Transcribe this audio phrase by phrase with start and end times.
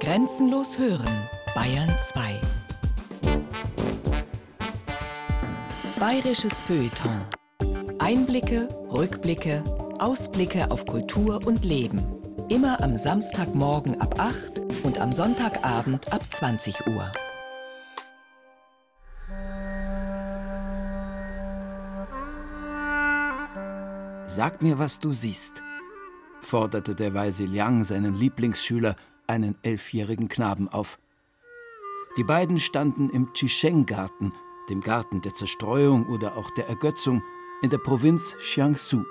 [0.00, 2.40] Grenzenlos hören, Bayern 2.
[5.98, 7.22] Bayerisches Feuilleton.
[7.98, 9.64] Einblicke, Rückblicke,
[9.98, 12.00] Ausblicke auf Kultur und Leben.
[12.48, 17.10] Immer am Samstagmorgen ab 8 und am Sonntagabend ab 20 Uhr.
[24.26, 25.60] Sag mir, was du siehst,
[26.42, 28.94] forderte der weise Liang seinen Lieblingsschüler,
[29.28, 30.98] einen elfjährigen Knaben, auf.
[32.16, 34.32] Die beiden standen im Chisheng-Garten,
[34.68, 37.22] dem Garten der Zerstreuung oder auch der Ergötzung,
[37.62, 39.04] in der Provinz Jiangsu.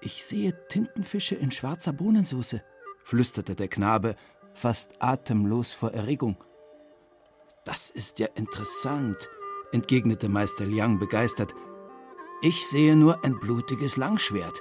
[0.00, 2.62] Ich sehe Tintenfische in schwarzer Bohnensoße,
[3.02, 4.16] flüsterte der Knabe,
[4.52, 6.36] fast atemlos vor Erregung.
[7.64, 9.28] Das ist ja interessant,
[9.72, 11.54] entgegnete Meister Liang begeistert.
[12.42, 14.60] Ich sehe nur ein blutiges Langschwert.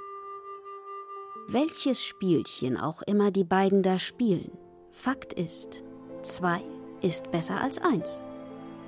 [1.48, 4.52] Welches Spielchen auch immer die beiden da spielen,
[4.92, 5.84] Fakt ist,
[6.22, 6.62] zwei
[7.02, 8.22] ist besser als eins.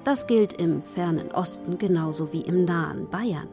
[0.03, 3.49] Das gilt im fernen Osten genauso wie im nahen Bayern.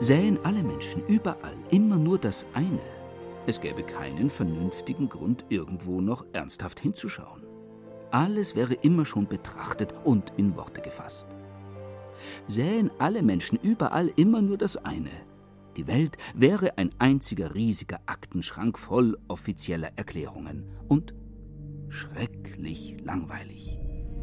[0.00, 2.80] Sähen alle Menschen überall immer nur das eine,
[3.46, 7.42] es gäbe keinen vernünftigen Grund, irgendwo noch ernsthaft hinzuschauen.
[8.10, 11.26] Alles wäre immer schon betrachtet und in Worte gefasst
[12.46, 15.10] sähen alle Menschen überall immer nur das eine.
[15.78, 21.14] Die Welt wäre ein einziger riesiger Aktenschrank voll offizieller Erklärungen und
[21.88, 23.78] schrecklich langweilig.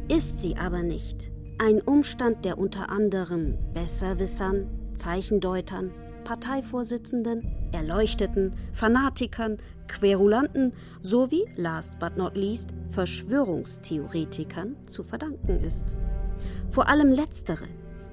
[0.09, 1.31] Ist sie aber nicht.
[1.57, 5.91] Ein Umstand, der unter anderem Besserwissern, Zeichendeutern,
[6.25, 15.95] Parteivorsitzenden, Erleuchteten, Fanatikern, Querulanten sowie, last but not least, Verschwörungstheoretikern zu verdanken ist.
[16.67, 17.63] Vor allem letztere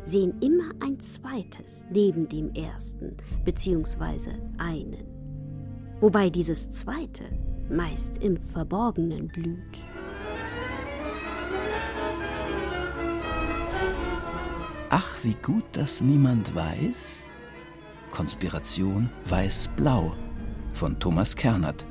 [0.02, 5.06] sehen immer ein zweites neben dem ersten, beziehungsweise einen.
[6.00, 7.24] Wobei dieses zweite
[7.70, 9.78] meist im Verborgenen blüht.
[14.90, 17.30] Ach, wie gut, dass niemand weiß.
[18.10, 20.12] Konspiration weiß-blau
[20.74, 21.86] von Thomas Kernert.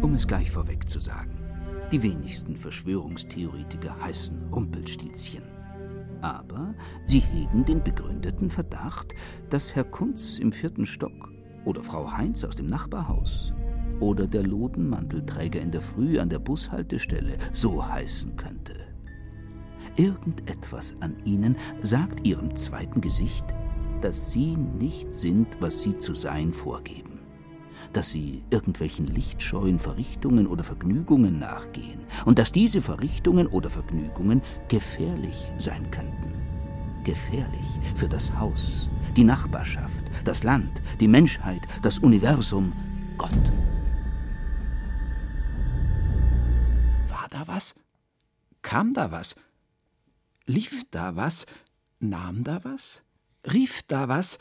[0.00, 1.36] Um es gleich vorweg zu sagen,
[1.92, 5.53] die wenigsten Verschwörungstheoretiker heißen Rumpelstilzchen
[6.24, 6.74] aber
[7.04, 9.14] sie hegen den begründeten Verdacht,
[9.50, 11.30] dass Herr Kunz im vierten Stock
[11.66, 13.52] oder Frau Heinz aus dem Nachbarhaus
[14.00, 18.74] oder der Lodenmantelträger in der Früh an der Bushaltestelle so heißen könnte.
[19.96, 23.44] Irgendetwas an ihnen sagt ihrem zweiten Gesicht,
[24.00, 27.13] dass sie nicht sind, was sie zu sein vorgeben
[27.96, 35.50] dass sie irgendwelchen lichtscheuen Verrichtungen oder Vergnügungen nachgehen und dass diese Verrichtungen oder Vergnügungen gefährlich
[35.58, 36.32] sein könnten.
[37.04, 42.72] Gefährlich für das Haus, die Nachbarschaft, das Land, die Menschheit, das Universum,
[43.16, 43.52] Gott.
[47.08, 47.74] War da was?
[48.62, 49.36] Kam da was?
[50.46, 51.46] Lief da was?
[52.00, 53.02] Nahm da was?
[53.52, 54.38] Rief da was?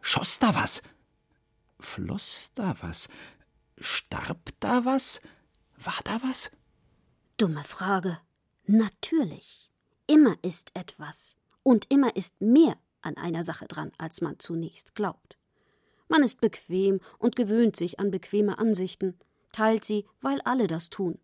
[0.00, 0.82] Schoss da was?
[1.80, 3.08] Floss da was?
[3.80, 5.20] Starb da was?
[5.76, 6.50] War da was?
[7.36, 8.18] Dumme Frage.
[8.66, 9.70] Natürlich.
[10.06, 11.36] Immer ist etwas.
[11.62, 15.38] Und immer ist mehr an einer Sache dran, als man zunächst glaubt.
[16.08, 19.18] Man ist bequem und gewöhnt sich an bequeme Ansichten,
[19.52, 21.18] teilt sie, weil alle das tun.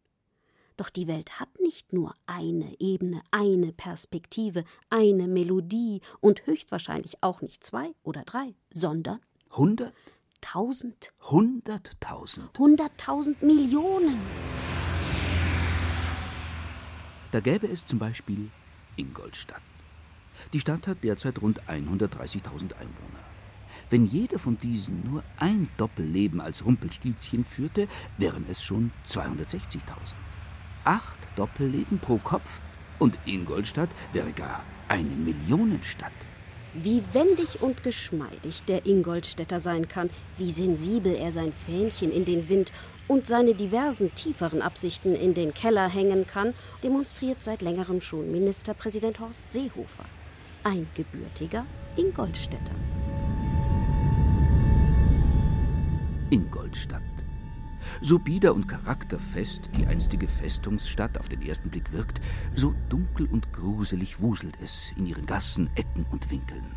[0.76, 7.41] Doch die Welt hat nicht nur eine Ebene, eine Perspektive, eine Melodie und höchstwahrscheinlich auch
[7.41, 9.21] nicht zwei oder drei, sondern
[9.53, 9.94] hundert,
[10.44, 11.10] Tausend.
[11.22, 12.56] Hunderttausend.
[12.59, 14.19] Hunderttausend Millionen.
[17.32, 18.50] Da gäbe es zum Beispiel
[18.94, 19.62] Ingolstadt.
[20.53, 23.25] Die Stadt hat derzeit rund 130.000 Einwohner.
[23.88, 27.88] Wenn jeder von diesen nur ein Doppelleben als Rumpelstilzchen führte,
[28.19, 29.81] wären es schon 260.000.
[30.84, 32.60] Acht Doppelleben pro Kopf
[32.99, 36.12] und Ingolstadt wäre gar eine Millionenstadt.
[36.75, 42.49] Wie wendig und geschmeidig der Ingolstädter sein kann, wie sensibel er sein Fähnchen in den
[42.49, 42.73] Wind
[43.07, 46.53] und seine diversen tieferen Absichten in den Keller hängen kann,
[46.83, 50.04] demonstriert seit längerem schon Ministerpräsident Horst Seehofer,
[50.65, 51.65] ein gebürtiger
[51.97, 52.75] Ingolstädter.
[56.31, 57.14] Ingolstadt.
[58.01, 62.21] So bieder und charakterfest die einstige Festungsstadt auf den ersten Blick wirkt,
[62.54, 66.77] so dunkel und gruselig wuselt es in ihren Gassen, Ecken und Winkeln.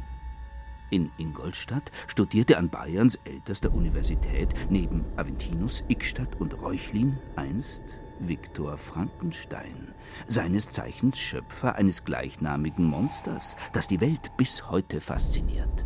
[0.90, 7.82] In Ingolstadt studierte an Bayerns ältester Universität neben Aventinus, Ickstadt und Reuchlin einst
[8.20, 9.94] Viktor Frankenstein,
[10.28, 15.86] seines Zeichens Schöpfer eines gleichnamigen Monsters, das die Welt bis heute fasziniert.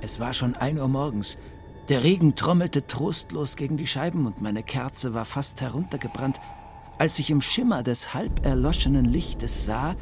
[0.00, 1.38] Es war schon ein Uhr morgens,
[1.88, 6.38] Der Regen trommelte trostlos gegen die Scheiben und meine Kerze war fast heruntergebrannt,
[6.98, 9.96] als ich im Schimmer des halb erloschenen Lichtes sah,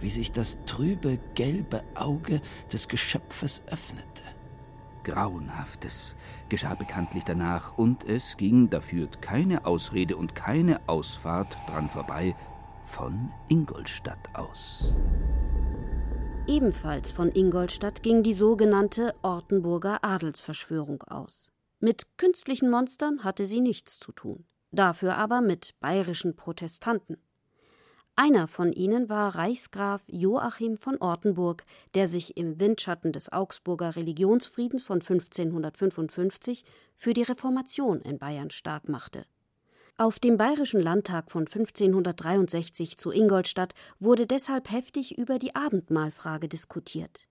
[0.00, 2.40] wie sich das trübe, gelbe Auge
[2.72, 4.22] des Geschöpfes öffnete.
[5.04, 6.16] Grauenhaftes
[6.48, 12.34] geschah bekanntlich danach, und es ging, da führt keine Ausrede und keine Ausfahrt dran vorbei,
[12.84, 14.92] von Ingolstadt aus.
[16.48, 21.52] Ebenfalls von Ingolstadt ging die sogenannte Ortenburger Adelsverschwörung aus.
[21.78, 27.18] Mit künstlichen Monstern hatte sie nichts zu tun, dafür aber mit bayerischen Protestanten.
[28.16, 34.82] Einer von ihnen war Reichsgraf Joachim von Ortenburg, der sich im Windschatten des Augsburger Religionsfriedens
[34.82, 36.64] von 1555
[36.96, 39.26] für die Reformation in Bayern stark machte
[40.02, 47.28] auf dem Bayerischen Landtag von 1563 zu Ingolstadt wurde deshalb heftig über die Abendmahlfrage diskutiert.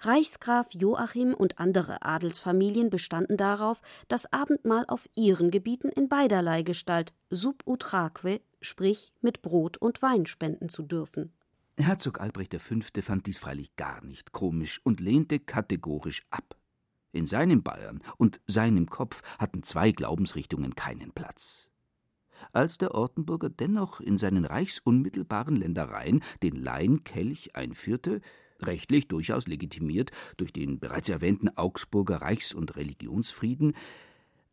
[0.00, 7.14] Reichsgraf Joachim und andere Adelsfamilien bestanden darauf, das Abendmahl auf ihren Gebieten in beiderlei Gestalt
[7.30, 11.32] sub utraque, sprich mit Brot und Wein spenden zu dürfen.
[11.78, 12.74] Herzog Albrecht V.
[13.00, 16.56] fand dies freilich gar nicht komisch und lehnte kategorisch ab.
[17.12, 21.71] In seinem Bayern und seinem Kopf hatten zwei Glaubensrichtungen keinen Platz
[22.52, 28.20] als der Ortenburger dennoch in seinen reichsunmittelbaren Ländereien den Laienkelch einführte,
[28.60, 33.74] rechtlich durchaus legitimiert durch den bereits erwähnten Augsburger Reichs- und Religionsfrieden,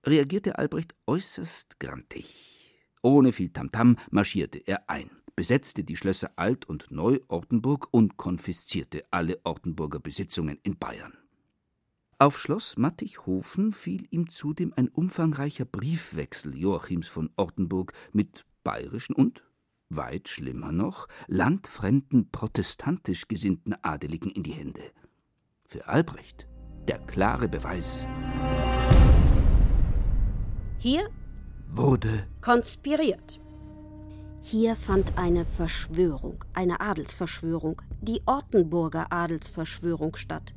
[0.06, 2.76] reagierte Albrecht äußerst grantig.
[3.02, 9.40] Ohne viel Tamtam marschierte er ein, besetzte die Schlösser Alt- und Neu-Ortenburg und konfiszierte alle
[9.44, 11.14] Ortenburger Besitzungen in Bayern.
[12.22, 19.46] Auf Schloss Mattichhofen fiel ihm zudem ein umfangreicher Briefwechsel Joachims von Ortenburg mit bayerischen und,
[19.88, 24.82] weit schlimmer noch, landfremden protestantisch gesinnten Adeligen in die Hände.
[25.64, 26.46] Für Albrecht
[26.90, 28.06] der klare Beweis.
[30.78, 31.10] Hier
[31.70, 33.40] wurde konspiriert.
[34.42, 40.54] Hier fand eine Verschwörung, eine Adelsverschwörung, die Ortenburger Adelsverschwörung statt.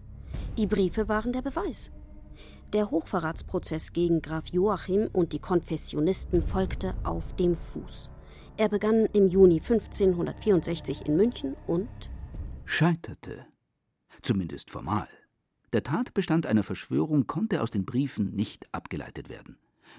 [0.59, 1.91] Die Briefe waren der Beweis.
[2.75, 8.11] Der Hochverratsprozess gegen Graf Joachim und die Konfessionisten folgte auf dem Fuß.
[8.59, 11.89] Er begann im Juni 1564 in München und
[12.67, 13.47] scheiterte.
[14.21, 15.09] Zumindest formal.
[15.73, 19.57] Der Tatbestand einer Verschwörung konnte aus den Briefen nicht abgeleitet werden.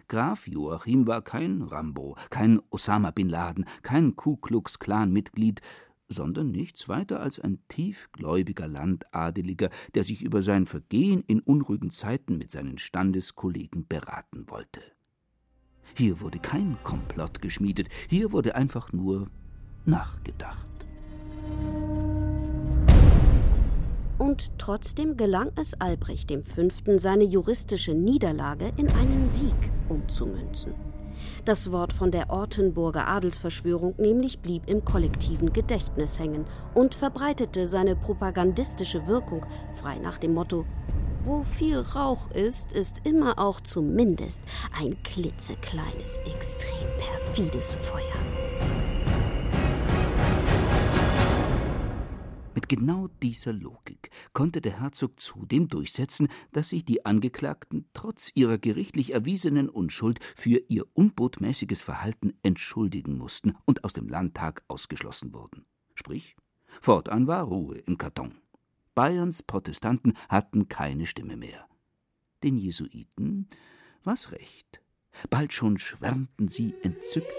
[0.07, 5.61] Graf Joachim war kein Rambo, kein Osama bin Laden, kein Ku Klux Klan Mitglied,
[6.07, 12.37] sondern nichts weiter als ein tiefgläubiger Landadeliger, der sich über sein Vergehen in unruhigen Zeiten
[12.37, 14.81] mit seinen Standeskollegen beraten wollte.
[15.95, 19.29] Hier wurde kein Komplott geschmiedet, hier wurde einfach nur
[19.85, 20.67] nachgedacht.
[24.17, 29.55] Und trotzdem gelang es Albrecht V., seine juristische Niederlage in einen Sieg
[29.89, 30.92] umzumünzen.
[31.45, 37.95] Das Wort von der Ortenburger Adelsverschwörung nämlich blieb im kollektiven Gedächtnis hängen und verbreitete seine
[37.95, 40.65] propagandistische Wirkung frei nach dem Motto
[41.25, 44.43] wo viel Rauch ist, ist immer auch zumindest
[44.77, 48.01] ein klitzekleines, extrem perfides Feuer.
[52.53, 53.92] Mit genau dieser Logik
[54.31, 60.61] konnte der Herzog zudem durchsetzen, dass sich die Angeklagten trotz ihrer gerichtlich erwiesenen Unschuld für
[60.67, 65.65] ihr unbotmäßiges Verhalten entschuldigen mussten und aus dem Landtag ausgeschlossen wurden.
[65.95, 66.35] Sprich,
[66.81, 68.35] fortan war Ruhe im Karton.
[68.95, 71.67] Bayerns Protestanten hatten keine Stimme mehr.
[72.43, 73.47] Den Jesuiten
[74.03, 74.81] war's recht.
[75.29, 77.35] Bald schon schwärmten sie entzückt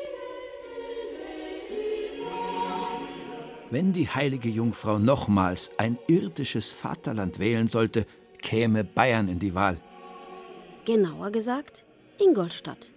[3.74, 8.06] Wenn die heilige Jungfrau nochmals ein irdisches Vaterland wählen sollte,
[8.38, 9.80] käme Bayern in die Wahl.
[10.84, 11.84] Genauer gesagt
[12.20, 12.92] Ingolstadt.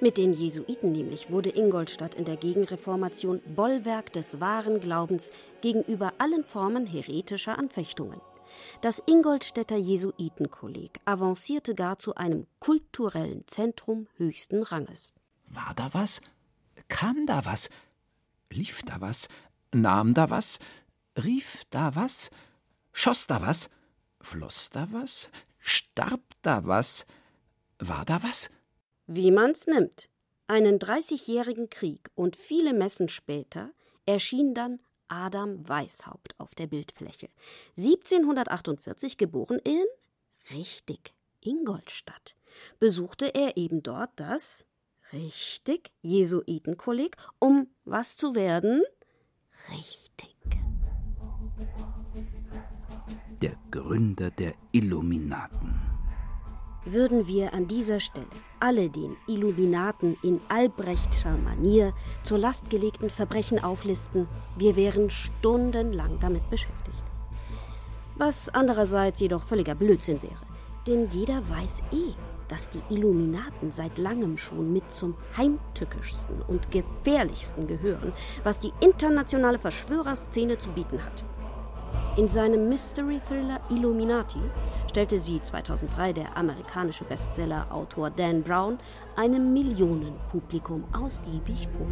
[0.00, 6.44] Mit den Jesuiten nämlich wurde Ingolstadt in der Gegenreformation Bollwerk des wahren Glaubens gegenüber allen
[6.44, 8.20] Formen heretischer Anfechtungen.
[8.80, 15.12] Das Ingolstädter Jesuitenkolleg avancierte gar zu einem kulturellen Zentrum höchsten Ranges.
[15.48, 16.20] War da was?
[16.86, 17.70] Kam da was?
[18.50, 19.28] Lief da was?
[19.74, 20.58] Nahm da was?
[21.16, 22.30] Rief da was?
[22.92, 23.70] Schoss da was?
[24.20, 25.30] Floss da was?
[25.60, 27.06] Starb da was?
[27.78, 28.50] War da was?
[29.06, 30.08] Wie man's nimmt.
[30.46, 33.70] Einen dreißigjährigen Krieg und viele Messen später
[34.04, 37.28] erschien dann Adam Weishaupt auf der Bildfläche.
[37.78, 39.84] 1748 geboren in,
[40.50, 42.34] richtig, Ingolstadt.
[42.78, 44.66] Besuchte er eben dort das,
[45.12, 48.82] richtig, Jesuitenkolleg, um was zu werden?
[49.70, 50.36] Richtig.
[53.40, 55.80] Der Gründer der Illuminaten.
[56.84, 58.26] Würden wir an dieser Stelle
[58.58, 61.94] alle den Illuminaten in Albrechtscher Manier
[62.24, 67.04] zur Last gelegten Verbrechen auflisten, wir wären stundenlang damit beschäftigt.
[68.16, 70.44] Was andererseits jedoch völliger Blödsinn wäre,
[70.86, 72.14] denn jeder weiß eh,
[72.52, 78.12] dass die Illuminaten seit langem schon mit zum heimtückischsten und gefährlichsten gehören,
[78.44, 81.24] was die internationale Verschwörerszene zu bieten hat.
[82.18, 84.38] In seinem Mystery-Thriller Illuminati
[84.90, 88.78] stellte sie 2003 der amerikanische Bestseller-Autor Dan Brown
[89.16, 91.86] einem Millionenpublikum ausgiebig vor.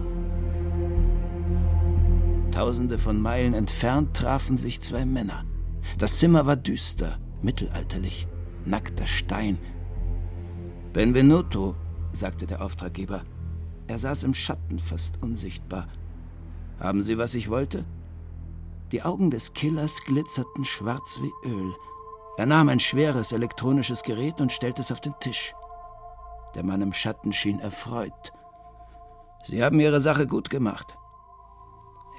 [2.51, 5.47] Tausende von Meilen entfernt trafen sich zwei Männer.
[5.97, 8.29] Das Zimmer war düster, mittelalterlich,
[8.67, 9.59] nackter Stein,
[10.93, 11.77] Benvenuto,
[12.11, 13.23] sagte der Auftraggeber.
[13.87, 15.87] Er saß im Schatten, fast unsichtbar.
[16.81, 17.85] Haben Sie, was ich wollte?
[18.91, 21.73] Die Augen des Killers glitzerten schwarz wie Öl.
[22.37, 25.55] Er nahm ein schweres elektronisches Gerät und stellte es auf den Tisch.
[26.57, 28.33] Der Mann im Schatten schien erfreut.
[29.45, 30.97] Sie haben Ihre Sache gut gemacht.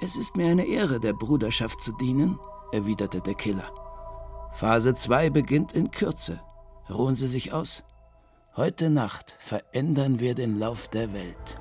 [0.00, 2.38] Es ist mir eine Ehre, der Bruderschaft zu dienen,
[2.72, 3.70] erwiderte der Killer.
[4.52, 6.40] Phase 2 beginnt in Kürze.
[6.88, 7.82] Ruhen Sie sich aus.
[8.54, 11.58] Heute Nacht verändern wir den Lauf der Welt.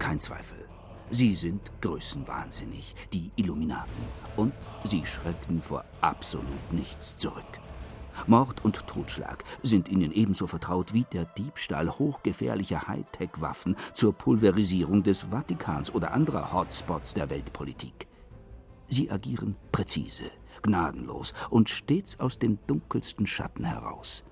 [0.00, 0.58] Kein Zweifel.
[1.12, 3.92] Sie sind größenwahnsinnig, die Illuminaten.
[4.34, 7.44] Und sie schrecken vor absolut nichts zurück.
[8.26, 15.30] Mord und Totschlag sind ihnen ebenso vertraut wie der Diebstahl hochgefährlicher Hightech-Waffen zur Pulverisierung des
[15.30, 18.08] Vatikans oder anderer Hotspots der Weltpolitik.
[18.88, 20.30] Sie agieren präzise,
[20.62, 24.24] gnadenlos und stets aus dem dunkelsten Schatten heraus.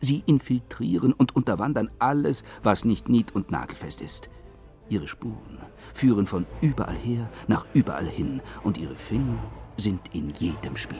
[0.00, 4.30] Sie infiltrieren und unterwandern alles, was nicht nied- und nagelfest ist.
[4.88, 5.58] Ihre Spuren
[5.94, 9.38] führen von überall her nach überall hin und ihre Finger
[9.76, 10.98] sind in jedem Spiel.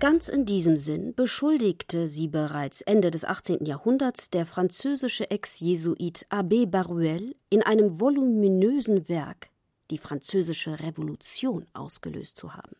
[0.00, 3.64] Ganz in diesem Sinn beschuldigte sie bereits Ende des 18.
[3.64, 9.50] Jahrhunderts der französische Ex-Jesuit Abbé Baruel in einem voluminösen Werk
[9.90, 12.76] die französische Revolution ausgelöst zu haben.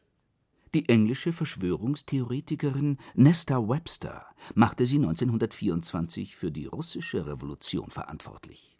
[0.74, 8.77] Die englische Verschwörungstheoretikerin Nesta Webster machte sie 1924 für die russische Revolution verantwortlich.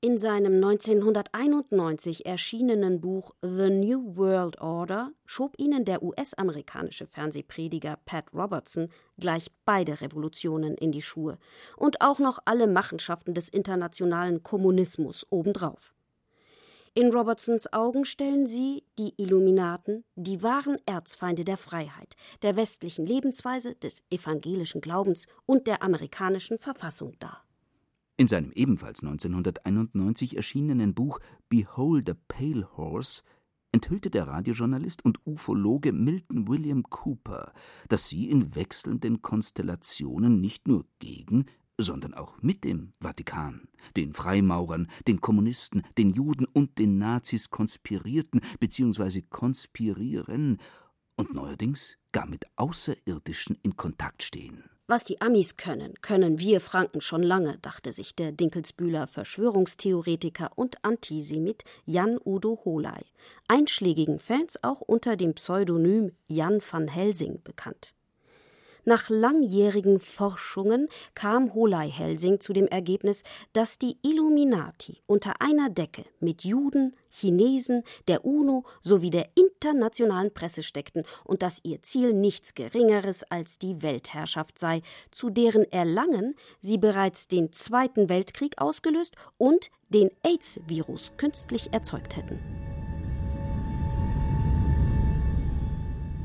[0.00, 8.32] In seinem 1991 erschienenen Buch The New World Order schob ihnen der US-amerikanische Fernsehprediger Pat
[8.32, 11.36] Robertson gleich beide Revolutionen in die Schuhe
[11.76, 15.96] und auch noch alle Machenschaften des internationalen Kommunismus obendrauf.
[16.94, 23.74] In Robertsons Augen stellen sie, die Illuminaten, die wahren Erzfeinde der Freiheit, der westlichen Lebensweise,
[23.74, 27.47] des evangelischen Glaubens und der amerikanischen Verfassung dar.
[28.20, 33.22] In seinem ebenfalls 1991 erschienenen Buch Behold the Pale Horse
[33.70, 37.52] enthüllte der Radiojournalist und Ufologe Milton William Cooper,
[37.88, 41.46] dass sie in wechselnden Konstellationen nicht nur gegen,
[41.80, 48.40] sondern auch mit dem Vatikan, den Freimaurern, den Kommunisten, den Juden und den Nazis konspirierten
[48.58, 49.22] bzw.
[49.30, 50.58] konspirieren
[51.14, 54.64] und neuerdings gar mit Außerirdischen in Kontakt stehen.
[54.90, 60.82] Was die Amis können, können wir Franken schon lange, dachte sich der Dinkelsbühler Verschwörungstheoretiker und
[60.82, 63.04] Antisemit Jan Udo Holey,
[63.48, 67.92] einschlägigen Fans auch unter dem Pseudonym Jan van Helsing bekannt.
[68.88, 76.42] Nach langjährigen Forschungen kam Holey-Helsing zu dem Ergebnis, dass die Illuminati unter einer Decke mit
[76.42, 83.24] Juden, Chinesen, der UNO sowie der internationalen Presse steckten und dass ihr Ziel nichts Geringeres
[83.24, 84.80] als die Weltherrschaft sei,
[85.10, 92.67] zu deren Erlangen sie bereits den Zweiten Weltkrieg ausgelöst und den AIDS-Virus künstlich erzeugt hätten.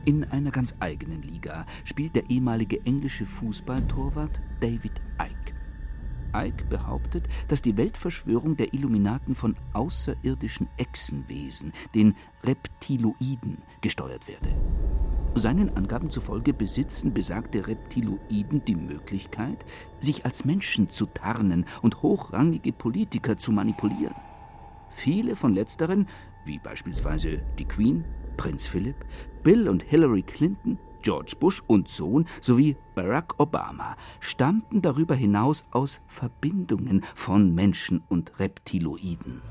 [0.05, 5.53] In einer ganz eigenen Liga spielt der ehemalige englische Fußballtorwart David Icke.
[6.35, 14.53] Icke behauptet, dass die Weltverschwörung der Illuminaten von außerirdischen Echsenwesen, den Reptiloiden, gesteuert werde.
[15.35, 19.65] Seinen Angaben zufolge besitzen besagte Reptiloiden die Möglichkeit,
[20.01, 24.15] sich als Menschen zu tarnen und hochrangige Politiker zu manipulieren.
[24.89, 26.07] Viele von letzteren,
[26.45, 28.03] wie beispielsweise die Queen,
[28.37, 29.05] Prinz Philipp,
[29.43, 36.01] Bill und Hillary Clinton, George Bush und Sohn sowie Barack Obama stammten darüber hinaus aus
[36.07, 39.41] Verbindungen von Menschen und Reptiloiden.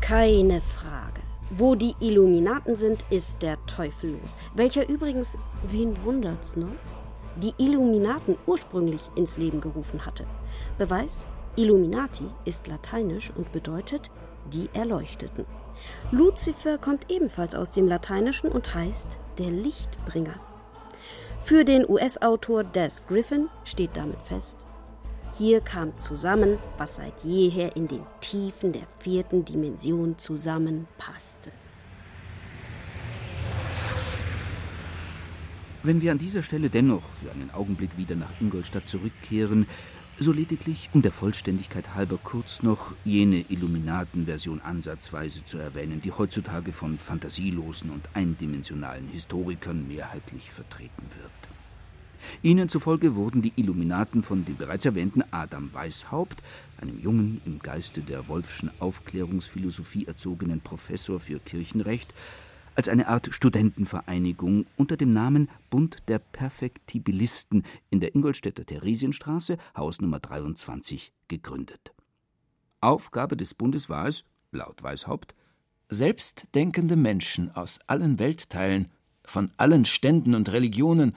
[0.00, 1.20] Keine Frage.
[1.50, 4.36] Wo die Illuminaten sind, ist der Teufel los.
[4.54, 5.36] Welcher übrigens,
[5.68, 6.68] wen wundert's, ne?
[7.36, 10.26] Die Illuminaten ursprünglich ins Leben gerufen hatte.
[10.78, 11.26] Beweis?
[11.56, 14.10] Illuminati ist lateinisch und bedeutet
[14.50, 15.46] die Erleuchteten.
[16.10, 20.34] Luzifer kommt ebenfalls aus dem Lateinischen und heißt der Lichtbringer.
[21.40, 24.66] Für den US-Autor Des Griffin steht damit fest,
[25.38, 31.50] hier kam zusammen, was seit jeher in den Tiefen der vierten Dimension zusammenpasste.
[35.82, 39.66] Wenn wir an dieser Stelle dennoch für einen Augenblick wieder nach Ingolstadt zurückkehren,
[40.22, 46.72] so lediglich um der Vollständigkeit halber kurz noch jene Illuminaten-Version ansatzweise zu erwähnen, die heutzutage
[46.72, 51.30] von fantasielosen und eindimensionalen Historikern mehrheitlich vertreten wird.
[52.42, 56.42] Ihnen zufolge wurden die Illuminaten von dem bereits erwähnten Adam Weishaupt,
[56.78, 62.12] einem jungen, im Geiste der Wolfschen Aufklärungsphilosophie erzogenen Professor für Kirchenrecht,
[62.74, 70.00] als eine Art Studentenvereinigung unter dem Namen Bund der Perfektibilisten in der Ingolstädter Theresienstraße, Haus
[70.00, 71.92] Nummer 23, gegründet.
[72.80, 75.34] Aufgabe des Bundes war es, laut Weishaupt,
[75.88, 78.90] selbstdenkende Menschen aus allen Weltteilen,
[79.24, 81.14] von allen Ständen und Religionen,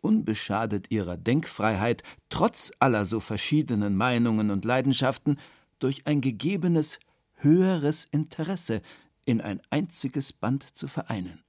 [0.00, 5.38] unbeschadet ihrer Denkfreiheit, trotz aller so verschiedenen Meinungen und Leidenschaften,
[5.78, 6.98] durch ein gegebenes
[7.34, 8.80] höheres Interesse
[9.26, 11.42] in ein einziges Band zu vereinen.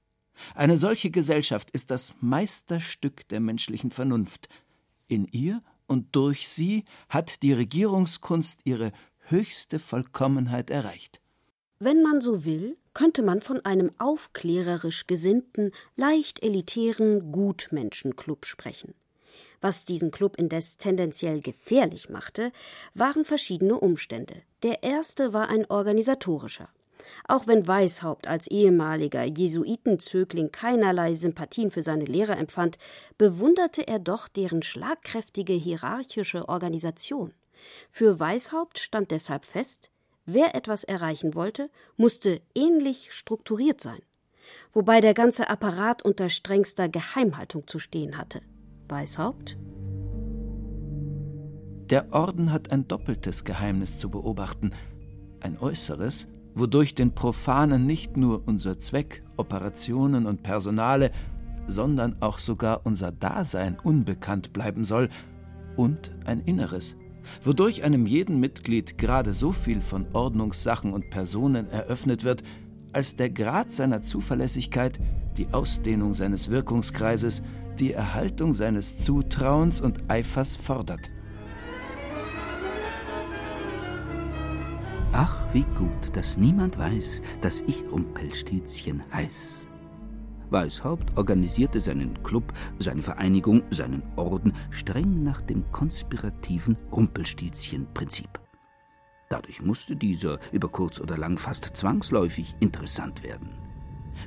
[0.54, 4.48] Eine solche Gesellschaft ist das Meisterstück der menschlichen Vernunft.
[5.06, 11.20] In ihr und durch sie hat die Regierungskunst ihre höchste Vollkommenheit erreicht.
[11.80, 18.94] Wenn man so will, könnte man von einem aufklärerisch gesinnten, leicht elitären Gutmenschenclub sprechen.
[19.60, 22.52] Was diesen Club indes tendenziell gefährlich machte,
[22.94, 24.42] waren verschiedene Umstände.
[24.62, 26.68] Der erste war ein organisatorischer.
[27.26, 32.78] Auch wenn Weishaupt als ehemaliger Jesuitenzögling keinerlei Sympathien für seine Lehrer empfand,
[33.16, 37.32] bewunderte er doch deren schlagkräftige hierarchische Organisation.
[37.90, 39.90] Für Weishaupt stand deshalb fest,
[40.26, 44.00] wer etwas erreichen wollte, musste ähnlich strukturiert sein,
[44.72, 48.40] wobei der ganze Apparat unter strengster Geheimhaltung zu stehen hatte.
[48.88, 49.56] Weishaupt
[51.90, 54.72] der Orden hat ein doppeltes Geheimnis zu beobachten,
[55.40, 61.10] ein äußeres wodurch den Profanen nicht nur unser Zweck, Operationen und Personale,
[61.66, 65.08] sondern auch sogar unser Dasein unbekannt bleiben soll,
[65.78, 66.96] und ein Inneres,
[67.42, 72.42] wodurch einem jeden Mitglied gerade so viel von Ordnungssachen und Personen eröffnet wird,
[72.92, 74.98] als der Grad seiner Zuverlässigkeit,
[75.36, 77.42] die Ausdehnung seines Wirkungskreises,
[77.78, 81.10] die Erhaltung seines Zutrauens und Eifers fordert.
[85.12, 89.66] Ach, wie gut, dass niemand weiß, dass ich Rumpelstilzchen heiß.
[90.50, 98.28] Weishaupt organisierte seinen Club, seine Vereinigung, seinen Orden streng nach dem konspirativen Rumpelstilzchen-Prinzip.
[99.30, 103.50] Dadurch musste dieser über kurz oder lang fast zwangsläufig interessant werden.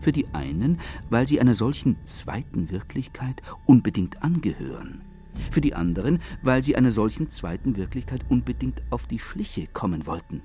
[0.02, 5.04] Für die einen, weil sie einer solchen zweiten Wirklichkeit unbedingt angehören.
[5.50, 10.42] Für die anderen, weil sie einer solchen zweiten Wirklichkeit unbedingt auf die Schliche kommen wollten.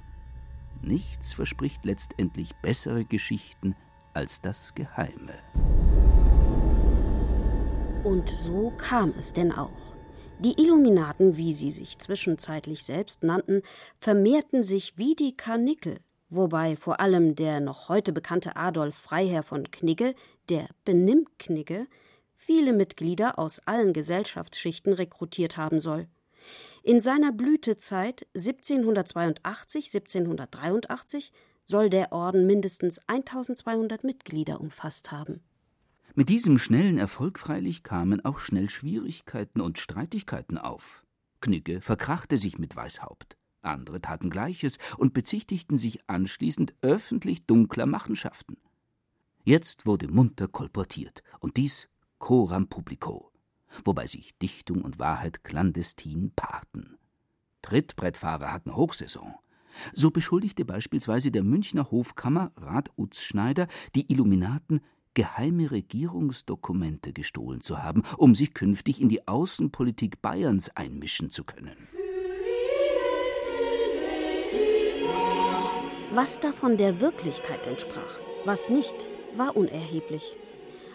[0.87, 3.75] Nichts verspricht letztendlich bessere Geschichten
[4.15, 5.35] als das Geheime.
[8.05, 9.97] Und so kam es denn auch.
[10.39, 13.63] Die Illuminaten, wie sie sich zwischenzeitlich selbst nannten,
[13.99, 19.69] vermehrten sich wie die Karnickel, wobei vor allem der noch heute bekannte Adolf Freiherr von
[19.73, 20.15] Knigge,
[20.49, 21.89] der Benimm-Knigge,
[22.33, 26.07] viele Mitglieder aus allen Gesellschaftsschichten rekrutiert haben soll.
[26.87, 31.33] In seiner Blütezeit 1782, 1783
[31.65, 35.41] soll der Orden mindestens 1200 Mitglieder umfasst haben.
[36.15, 41.05] Mit diesem schnellen Erfolg freilich kamen auch schnell Schwierigkeiten und Streitigkeiten auf.
[41.41, 43.37] Knigge verkrachte sich mit Weißhaupt.
[43.63, 48.59] Andere taten Gleiches und bezichtigten sich anschließend öffentlich dunkler Machenschaften.
[49.43, 51.89] Jetzt wurde munter kolportiert, und dies
[52.21, 53.33] coram publico
[53.85, 56.99] wobei sich Dichtung und Wahrheit clandestin paarten.
[57.63, 59.35] Trittbrettfahrer hatten Hochsaison.
[59.93, 64.81] So beschuldigte beispielsweise der Münchner Hofkammer Rat Utzschneider die Illuminaten,
[65.15, 71.89] geheime Regierungsdokumente gestohlen zu haben, um sich künftig in die Außenpolitik Bayerns einmischen zu können.
[76.13, 80.37] Was davon der Wirklichkeit entsprach, was nicht, war unerheblich.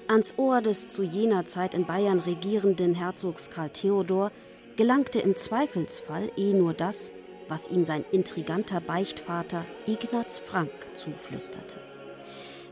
[0.08, 4.32] Ans Ohr des zu jener Zeit in Bayern regierenden Herzogs Karl Theodor
[4.76, 7.12] gelangte im Zweifelsfall eh nur das,
[7.48, 11.78] was ihm sein intriganter Beichtvater Ignaz Frank zuflüsterte.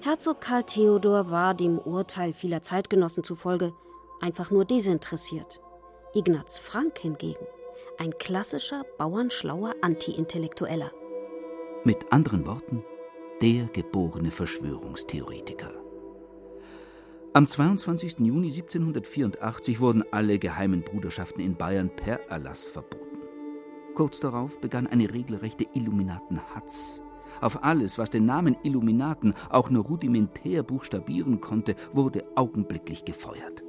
[0.01, 3.73] Herzog Karl Theodor war dem Urteil vieler Zeitgenossen zufolge
[4.21, 5.59] einfach nur desinteressiert.
[6.13, 7.45] Ignaz Frank hingegen,
[7.97, 10.91] Ein klassischer, bauernschlauer Anti-Intellektueller.
[11.83, 12.83] Mit anderen Worten,
[13.41, 15.71] der geborene Verschwörungstheoretiker.
[17.31, 18.21] Am 22.
[18.21, 23.19] Juni 1784 wurden alle geheimen Bruderschaften in Bayern per Erlass verboten.
[23.93, 27.03] Kurz darauf begann eine regelrechte Illuminatenhatz.
[27.39, 33.63] Auf alles, was den Namen Illuminaten auch nur rudimentär buchstabieren konnte, wurde augenblicklich gefeuert.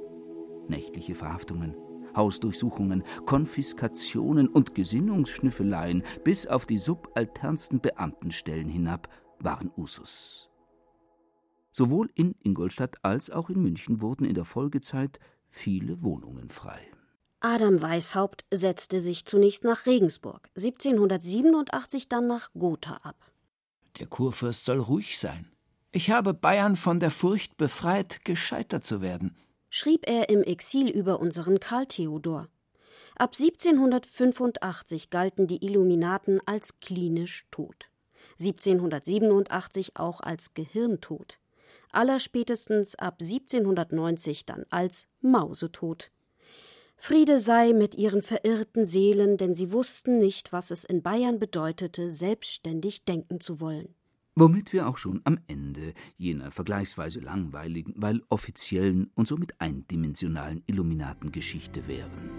[0.67, 1.75] Nächtliche Verhaftungen,
[2.15, 9.07] Hausdurchsuchungen, Konfiskationen und Gesinnungsschnüffeleien bis auf die subalternsten Beamtenstellen hinab
[9.39, 10.50] waren Usus.
[11.71, 16.81] Sowohl in Ingolstadt als auch in München wurden in der Folgezeit viele Wohnungen frei.
[17.39, 23.15] Adam Weishaupt setzte sich zunächst nach Regensburg, 1787 dann nach Gotha ab.
[23.99, 25.47] Der Kurfürst soll ruhig sein.
[25.91, 29.35] Ich habe Bayern von der Furcht befreit, gescheitert zu werden,
[29.69, 32.47] schrieb er im Exil über unseren Karl Theodor.
[33.15, 37.89] Ab 1785 galten die Illuminaten als klinisch tot,
[38.39, 41.39] 1787 auch als Gehirntod
[41.93, 46.11] allerspätestens ab 1790 dann als Mausetot.
[46.97, 52.11] Friede sei mit ihren verirrten Seelen, denn sie wussten nicht, was es in Bayern bedeutete,
[52.11, 53.95] selbstständig denken zu wollen.
[54.35, 61.87] Womit wir auch schon am Ende jener vergleichsweise langweiligen, weil offiziellen und somit eindimensionalen Illuminatengeschichte
[61.87, 62.29] wären.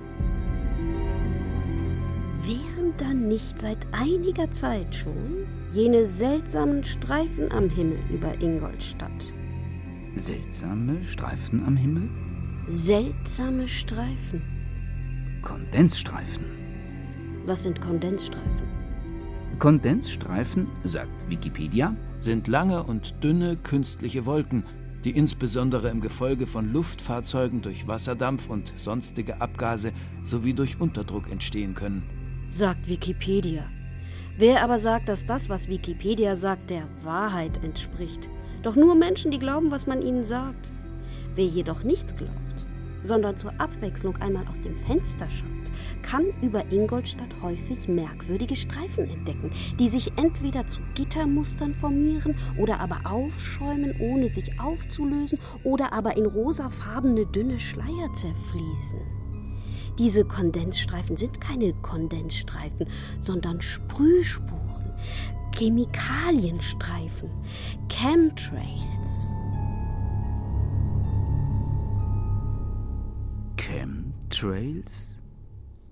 [2.44, 9.32] Wären dann nicht seit einiger Zeit schon jene seltsamen Streifen am Himmel über Ingolstadt,
[10.14, 12.11] Seltsame Streifen am Himmel?
[12.68, 14.42] Seltsame Streifen.
[15.40, 16.44] Kondensstreifen.
[17.46, 18.68] Was sind Kondensstreifen?
[19.59, 24.64] Kondensstreifen, sagt Wikipedia, sind lange und dünne künstliche Wolken,
[25.03, 29.92] die insbesondere im Gefolge von Luftfahrzeugen durch Wasserdampf und sonstige Abgase
[30.25, 32.03] sowie durch Unterdruck entstehen können.
[32.51, 33.64] Sagt Wikipedia.
[34.37, 38.29] Wer aber sagt, dass das, was Wikipedia sagt, der Wahrheit entspricht?
[38.62, 40.70] Doch nur Menschen, die glauben, was man ihnen sagt.
[41.35, 42.66] Wer jedoch nicht glaubt,
[43.03, 45.48] sondern zur Abwechslung einmal aus dem Fenster schaut,
[46.03, 53.01] kann über Ingolstadt häufig merkwürdige Streifen entdecken, die sich entweder zu Gittermustern formieren oder aber
[53.05, 59.01] aufschäumen, ohne sich aufzulösen oder aber in rosafarbene dünne Schleier zerfließen.
[59.98, 62.87] Diese Kondensstreifen sind keine Kondensstreifen,
[63.18, 64.92] sondern Sprühspuren,
[65.54, 67.30] Chemikalienstreifen,
[67.88, 69.32] Chemtrails.
[73.56, 75.20] Chemtrails?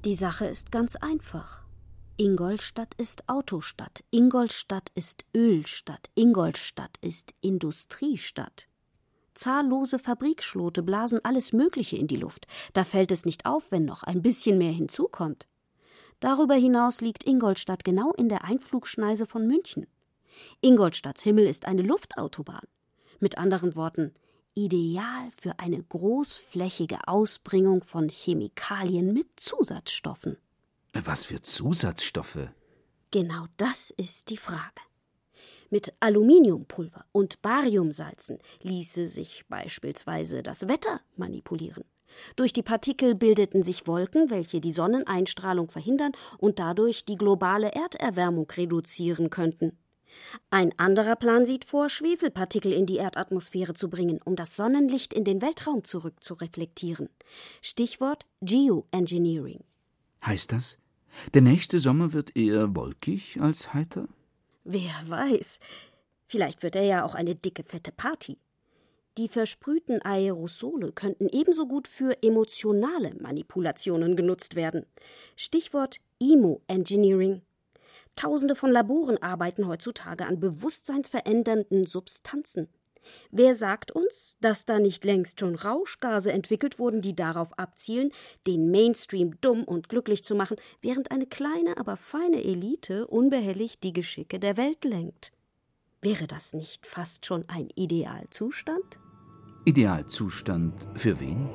[0.04, 1.62] Die Sache ist ganz einfach.
[2.16, 8.66] Ingolstadt ist Autostadt, Ingolstadt ist Ölstadt, Ingolstadt ist Industriestadt.
[9.34, 12.46] Zahllose Fabrikschlote blasen alles Mögliche in die Luft.
[12.72, 15.46] Da fällt es nicht auf, wenn noch ein bisschen mehr hinzukommt.
[16.20, 19.86] Darüber hinaus liegt Ingolstadt genau in der Einflugschneise von München.
[20.60, 22.66] Ingolstadts Himmel ist eine Luftautobahn.
[23.18, 24.14] Mit anderen Worten,
[24.54, 30.36] ideal für eine großflächige Ausbringung von Chemikalien mit Zusatzstoffen.
[30.92, 32.50] Was für Zusatzstoffe?
[33.10, 34.82] Genau das ist die Frage.
[35.70, 41.84] Mit Aluminiumpulver und Bariumsalzen ließe sich beispielsweise das Wetter manipulieren.
[42.36, 48.50] Durch die Partikel bildeten sich Wolken, welche die Sonneneinstrahlung verhindern und dadurch die globale Erderwärmung
[48.50, 49.78] reduzieren könnten.
[50.50, 55.24] Ein anderer Plan sieht vor, Schwefelpartikel in die Erdatmosphäre zu bringen, um das Sonnenlicht in
[55.24, 57.08] den Weltraum zurückzureflektieren.
[57.62, 59.62] Stichwort Geoengineering.
[60.24, 60.78] Heißt das,
[61.34, 64.08] der nächste Sommer wird eher wolkig als heiter?
[64.64, 65.60] Wer weiß.
[66.26, 68.38] Vielleicht wird er ja auch eine dicke, fette Party.
[69.18, 74.86] Die versprühten Aerosole könnten ebenso gut für emotionale Manipulationen genutzt werden.
[75.36, 77.42] Stichwort Emo-Engineering.
[78.14, 82.68] Tausende von Laboren arbeiten heutzutage an bewusstseinsverändernden Substanzen.
[83.30, 88.12] Wer sagt uns, dass da nicht längst schon Rauschgase entwickelt wurden, die darauf abzielen,
[88.46, 93.92] den Mainstream dumm und glücklich zu machen, während eine kleine, aber feine Elite unbehelligt die
[93.92, 95.32] Geschicke der Welt lenkt?
[96.02, 98.98] Wäre das nicht fast schon ein Idealzustand?
[99.66, 101.46] Idealzustand für wen?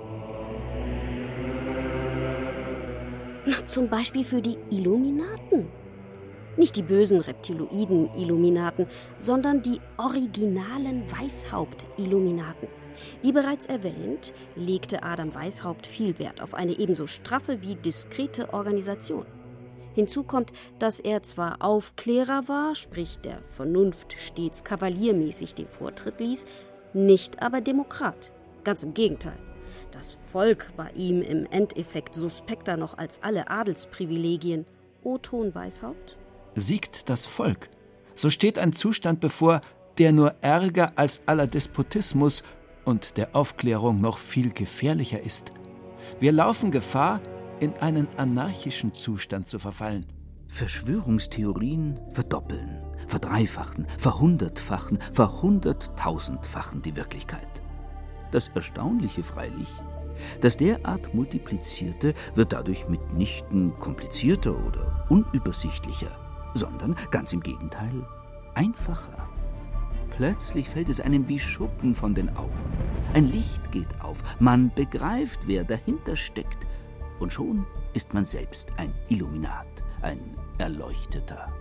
[3.48, 5.68] Na, zum Beispiel für die Illuminaten.
[6.58, 8.86] Nicht die bösen Reptiloiden-Illuminaten,
[9.18, 12.68] sondern die originalen Weißhaupt-Illuminaten.
[13.24, 19.26] Wie bereits erwähnt, legte Adam Weishaupt viel Wert auf eine ebenso straffe wie diskrete Organisation.
[19.96, 26.46] Hinzu kommt, dass er zwar Aufklärer war, sprich der Vernunft stets kavaliermäßig den Vortritt ließ,
[26.94, 28.32] nicht aber Demokrat.
[28.66, 29.38] Ganz im Gegenteil.
[29.92, 34.66] Das Volk war ihm im Endeffekt suspekter noch als alle Adelsprivilegien.
[35.04, 36.18] O-Ton Weishaupt?
[36.56, 37.70] Siegt das Volk.
[38.16, 39.62] So steht ein Zustand bevor,
[39.98, 42.44] der nur ärger als aller Despotismus
[42.84, 45.54] und der Aufklärung noch viel gefährlicher ist.
[46.20, 47.22] Wir laufen Gefahr,
[47.60, 50.06] in einen anarchischen Zustand zu verfallen.
[50.48, 57.62] Verschwörungstheorien verdoppeln, verdreifachen, verhundertfachen, verhunderttausendfachen die Wirklichkeit.
[58.32, 59.70] Das Erstaunliche freilich,
[60.42, 66.12] das derart multiplizierte wird dadurch mitnichten komplizierter oder unübersichtlicher,
[66.54, 68.08] sondern ganz im Gegenteil
[68.54, 69.30] einfacher.
[70.12, 72.54] Plötzlich fällt es einem wie Schuppen von den Augen.
[73.14, 76.66] Ein Licht geht auf, man begreift, wer dahinter steckt,
[77.20, 81.52] und schon ist man selbst ein Illuminat, ein Erleuchteter.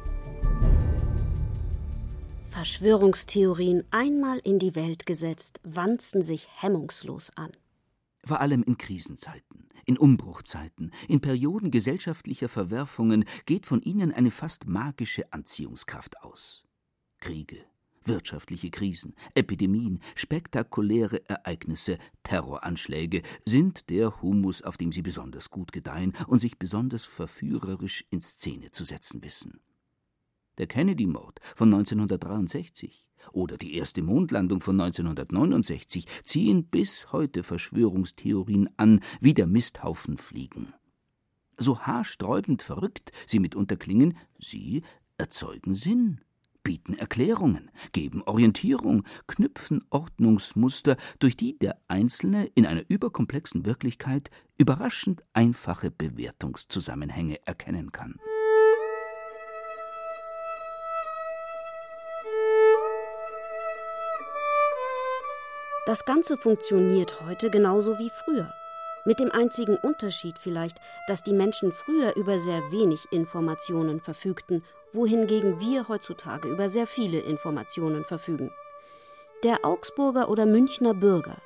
[2.50, 7.50] Verschwörungstheorien einmal in die Welt gesetzt, wanzen sich hemmungslos an.
[8.24, 14.66] Vor allem in Krisenzeiten, in Umbruchzeiten, in Perioden gesellschaftlicher Verwerfungen geht von ihnen eine fast
[14.66, 16.64] magische Anziehungskraft aus.
[17.18, 17.56] Kriege,
[18.06, 26.12] wirtschaftliche Krisen, Epidemien, spektakuläre Ereignisse, Terroranschläge sind der Humus, auf dem sie besonders gut gedeihen
[26.26, 29.60] und sich besonders verführerisch in Szene zu setzen wissen.
[30.58, 39.00] Der Kennedy-Mord von 1963 oder die erste Mondlandung von 1969 ziehen bis heute Verschwörungstheorien an,
[39.20, 40.74] wie der Misthaufen fliegen.
[41.56, 44.82] So haarsträubend verrückt sie mitunter klingen, sie
[45.16, 46.20] erzeugen Sinn
[46.64, 55.22] bieten Erklärungen, geben Orientierung, knüpfen Ordnungsmuster, durch die der Einzelne in einer überkomplexen Wirklichkeit überraschend
[55.34, 58.16] einfache Bewertungszusammenhänge erkennen kann.
[65.86, 68.50] Das Ganze funktioniert heute genauso wie früher.
[69.04, 75.60] Mit dem einzigen Unterschied vielleicht, dass die Menschen früher über sehr wenig Informationen verfügten wohingegen
[75.60, 78.52] wir heutzutage über sehr viele Informationen verfügen.
[79.42, 81.36] Der Augsburger oder Münchner Bürger,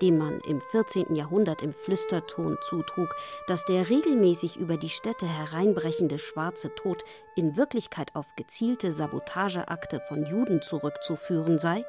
[0.00, 1.14] dem man im 14.
[1.14, 3.14] Jahrhundert im Flüsterton zutrug,
[3.46, 7.04] dass der regelmäßig über die Städte hereinbrechende schwarze Tod
[7.36, 11.84] in Wirklichkeit auf gezielte Sabotageakte von Juden zurückzuführen sei,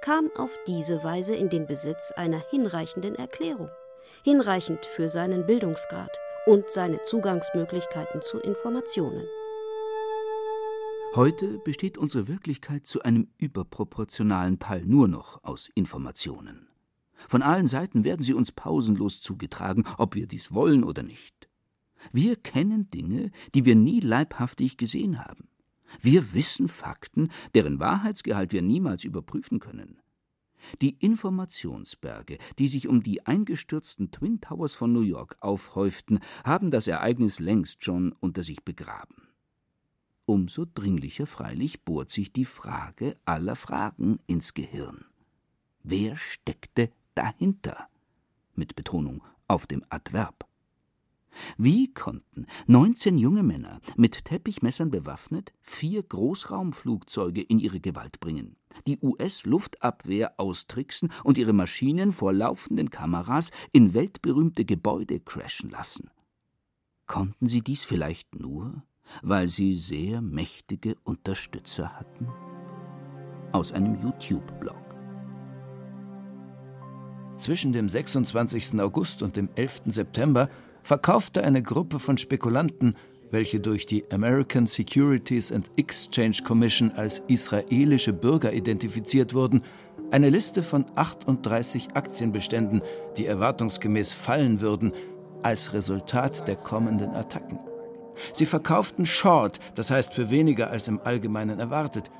[0.00, 3.70] kam auf diese Weise in den Besitz einer hinreichenden Erklärung,
[4.22, 9.26] hinreichend für seinen Bildungsgrad und seine Zugangsmöglichkeiten zu Informationen.
[11.16, 16.68] Heute besteht unsere Wirklichkeit zu einem überproportionalen Teil nur noch aus Informationen.
[17.26, 21.48] Von allen Seiten werden sie uns pausenlos zugetragen, ob wir dies wollen oder nicht.
[22.12, 25.48] Wir kennen Dinge, die wir nie leibhaftig gesehen haben.
[26.02, 29.98] Wir wissen Fakten, deren Wahrheitsgehalt wir niemals überprüfen können.
[30.82, 36.86] Die Informationsberge, die sich um die eingestürzten Twin Towers von New York aufhäuften, haben das
[36.86, 39.25] Ereignis längst schon unter sich begraben.
[40.26, 45.04] Umso dringlicher freilich bohrt sich die Frage aller Fragen ins Gehirn.
[45.84, 47.88] Wer steckte dahinter?
[48.56, 50.44] Mit Betonung auf dem Adverb.
[51.58, 58.56] Wie konnten 19 junge Männer mit Teppichmessern bewaffnet vier Großraumflugzeuge in ihre Gewalt bringen,
[58.88, 66.10] die US-Luftabwehr austricksen und ihre Maschinen vor laufenden Kameras in weltberühmte Gebäude crashen lassen?
[67.06, 68.82] Konnten sie dies vielleicht nur,
[69.22, 72.28] weil sie sehr mächtige Unterstützer hatten?
[73.52, 74.76] Aus einem YouTube-Blog.
[77.36, 78.80] Zwischen dem 26.
[78.80, 79.82] August und dem 11.
[79.86, 80.48] September
[80.82, 82.96] verkaufte eine Gruppe von Spekulanten,
[83.30, 89.62] welche durch die American Securities and Exchange Commission als israelische Bürger identifiziert wurden,
[90.10, 92.82] eine Liste von 38 Aktienbeständen,
[93.16, 94.92] die erwartungsgemäß fallen würden,
[95.42, 97.58] als Resultat der kommenden Attacken.
[98.32, 102.10] Sie verkauften Short, das heißt für weniger als im Allgemeinen erwartet.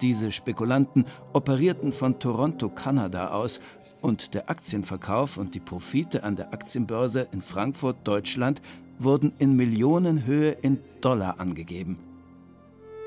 [0.00, 3.60] Diese Spekulanten operierten von Toronto, Kanada aus
[4.00, 8.62] und der Aktienverkauf und die Profite an der Aktienbörse in Frankfurt, Deutschland,
[8.98, 11.98] wurden in Millionenhöhe in Dollar angegeben.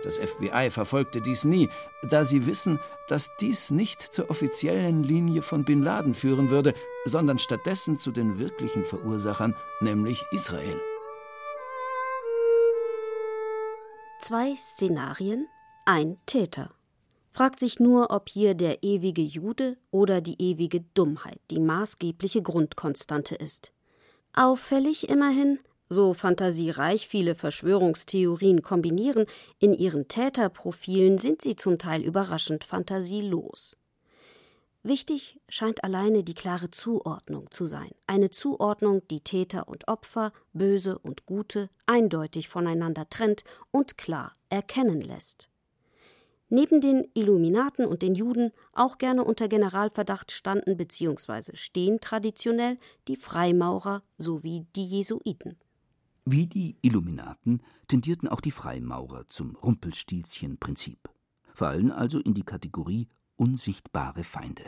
[0.03, 1.67] Das FBI verfolgte dies nie,
[2.09, 6.73] da sie wissen, dass dies nicht zur offiziellen Linie von Bin Laden führen würde,
[7.05, 10.79] sondern stattdessen zu den wirklichen Verursachern, nämlich Israel.
[14.27, 15.47] Zwei Szenarien,
[15.85, 16.71] ein Täter.
[17.29, 23.35] Fragt sich nur, ob hier der ewige Jude oder die ewige Dummheit die maßgebliche Grundkonstante
[23.35, 23.71] ist.
[24.33, 25.59] Auffällig immerhin,
[25.89, 29.27] so fantasiereich viele Verschwörungstheorien kombinieren,
[29.59, 33.77] in ihren Täterprofilen sind sie zum Teil überraschend fantasielos.
[34.87, 40.99] Wichtig scheint alleine die klare Zuordnung zu sein, eine Zuordnung, die Täter und Opfer, Böse
[40.99, 45.49] und Gute eindeutig voneinander trennt und klar erkennen lässt.
[46.49, 51.55] Neben den Illuminaten und den Juden auch gerne unter Generalverdacht standen bzw.
[51.55, 55.57] stehen traditionell die Freimaurer sowie die Jesuiten.
[56.25, 61.09] Wie die Illuminaten tendierten auch die Freimaurer zum Rumpelstilzchen-Prinzip,
[61.55, 64.63] fallen also in die Kategorie unsichtbare Feinde.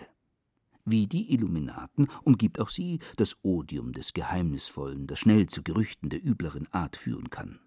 [0.85, 6.23] Wie die Illuminaten umgibt auch sie das Odium des Geheimnisvollen, das schnell zu Gerüchten der
[6.25, 7.59] übleren Art führen kann.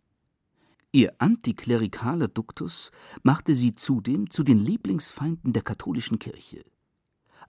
[0.93, 2.91] Ihr antiklerikaler Duktus
[3.23, 6.65] machte sie zudem zu den Lieblingsfeinden der katholischen Kirche.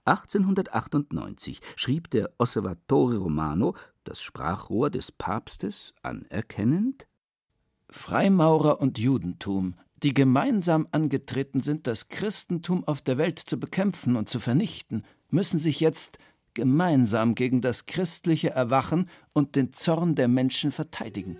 [0.04, 7.06] 1898 schrieb der Osservatore Romano, das Sprachrohr des Papstes, anerkennend
[7.88, 14.28] Freimaurer und Judentum die gemeinsam angetreten sind, das Christentum auf der Welt zu bekämpfen und
[14.28, 16.18] zu vernichten, müssen sich jetzt
[16.54, 21.38] gemeinsam gegen das christliche Erwachen und den Zorn der Menschen verteidigen.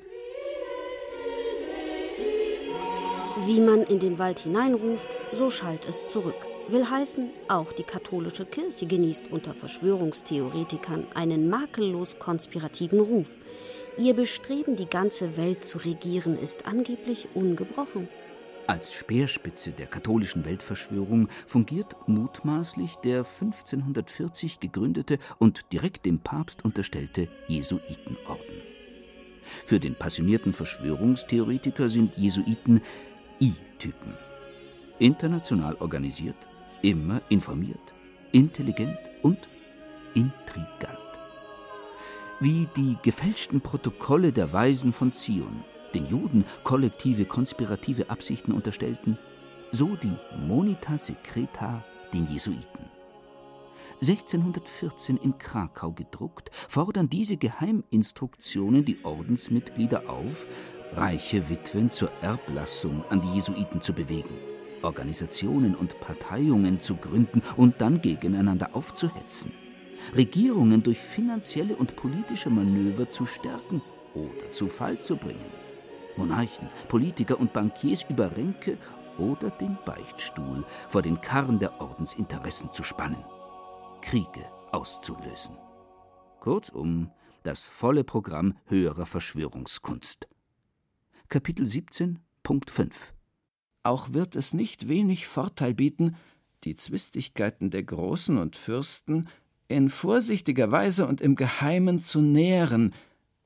[3.46, 6.46] Wie man in den Wald hineinruft, so schallt es zurück.
[6.68, 13.40] Will heißen, auch die katholische Kirche genießt unter Verschwörungstheoretikern einen makellos konspirativen Ruf.
[13.98, 18.08] Ihr Bestreben, die ganze Welt zu regieren, ist angeblich ungebrochen.
[18.72, 27.28] Als Speerspitze der katholischen Weltverschwörung fungiert mutmaßlich der 1540 gegründete und direkt dem Papst unterstellte
[27.48, 28.62] Jesuitenorden.
[29.66, 32.80] Für den passionierten Verschwörungstheoretiker sind Jesuiten
[33.42, 34.14] I-Typen.
[34.98, 36.48] International organisiert,
[36.80, 37.92] immer informiert,
[38.32, 39.50] intelligent und
[40.14, 40.98] intrigant.
[42.40, 45.62] Wie die gefälschten Protokolle der Weisen von Zion
[45.94, 49.18] den Juden kollektive konspirative Absichten unterstellten,
[49.70, 52.92] so die Monita Secreta den Jesuiten.
[54.02, 60.46] 1614 in Krakau gedruckt, fordern diese Geheiminstruktionen die Ordensmitglieder auf,
[60.94, 64.34] reiche Witwen zur Erblassung an die Jesuiten zu bewegen,
[64.82, 69.52] Organisationen und Parteiungen zu gründen und dann gegeneinander aufzuhetzen,
[70.16, 73.80] Regierungen durch finanzielle und politische Manöver zu stärken
[74.14, 75.61] oder zu Fall zu bringen.
[76.16, 78.78] Monarchen, Politiker und Bankiers über Ränke
[79.18, 83.24] oder den Beichtstuhl vor den Karren der Ordensinteressen zu spannen,
[84.00, 85.56] Kriege auszulösen.
[86.40, 87.10] Kurzum,
[87.42, 90.28] das volle Programm höherer Verschwörungskunst.
[91.28, 93.14] Kapitel 17, Punkt 5
[93.82, 96.16] Auch wird es nicht wenig Vorteil bieten,
[96.64, 99.28] die Zwistigkeiten der Großen und Fürsten
[99.68, 102.92] in vorsichtiger Weise und im Geheimen zu nähren,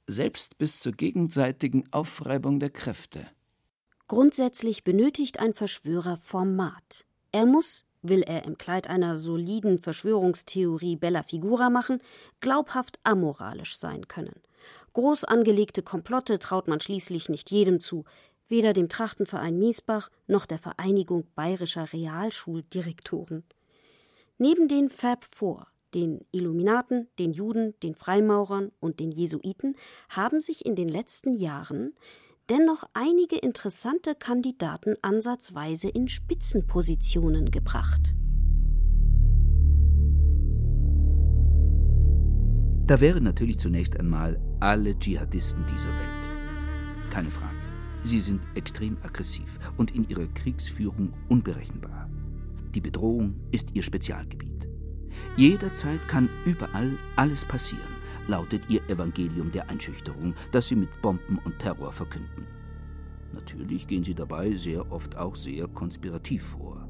[0.06, 3.26] selbst bis zur gegenseitigen Aufreibung der Kräfte.
[4.08, 7.04] Grundsätzlich benötigt ein Verschwörer Format.
[7.32, 12.00] Er muss, will er im Kleid einer soliden Verschwörungstheorie Bella Figura machen,
[12.40, 14.40] glaubhaft amoralisch sein können.
[14.92, 18.04] Groß angelegte Komplotte traut man schließlich nicht jedem zu,
[18.48, 23.44] weder dem Trachtenverein Miesbach noch der Vereinigung bayerischer Realschuldirektoren.
[24.38, 29.76] Neben den Fab Four den Illuminaten, den Juden, den Freimaurern und den Jesuiten
[30.08, 31.94] haben sich in den letzten Jahren
[32.50, 38.14] dennoch einige interessante Kandidaten ansatzweise in Spitzenpositionen gebracht.
[42.86, 47.10] Da wären natürlich zunächst einmal alle Dschihadisten dieser Welt.
[47.10, 47.56] Keine Frage.
[48.04, 52.08] Sie sind extrem aggressiv und in ihrer Kriegsführung unberechenbar.
[52.72, 54.68] Die Bedrohung ist ihr Spezialgebiet.
[55.36, 61.58] Jederzeit kann überall alles passieren, lautet ihr Evangelium der Einschüchterung, das sie mit Bomben und
[61.58, 62.46] Terror verkünden.
[63.32, 66.88] Natürlich gehen sie dabei sehr oft auch sehr konspirativ vor.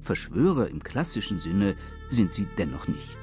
[0.00, 1.76] Verschwörer im klassischen Sinne
[2.10, 3.16] sind sie dennoch nicht.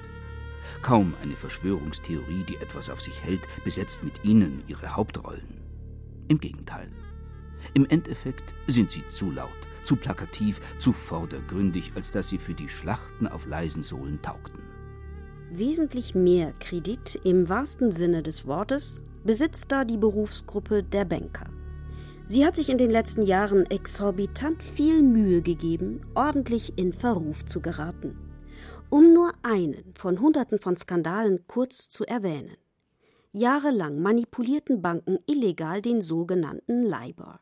[0.81, 5.59] Kaum eine Verschwörungstheorie, die etwas auf sich hält, besetzt mit ihnen ihre Hauptrollen.
[6.29, 6.89] Im Gegenteil.
[7.73, 9.49] Im Endeffekt sind sie zu laut,
[9.83, 14.61] zu plakativ, zu vordergründig, als dass sie für die Schlachten auf leisen Sohlen taugten.
[15.51, 21.49] Wesentlich mehr Kredit im wahrsten Sinne des Wortes besitzt da die Berufsgruppe der Banker.
[22.27, 27.59] Sie hat sich in den letzten Jahren exorbitant viel Mühe gegeben, ordentlich in Verruf zu
[27.59, 28.15] geraten.
[28.91, 32.55] Um nur einen von Hunderten von Skandalen kurz zu erwähnen.
[33.31, 37.39] Jahrelang manipulierten Banken illegal den sogenannten LIBOR.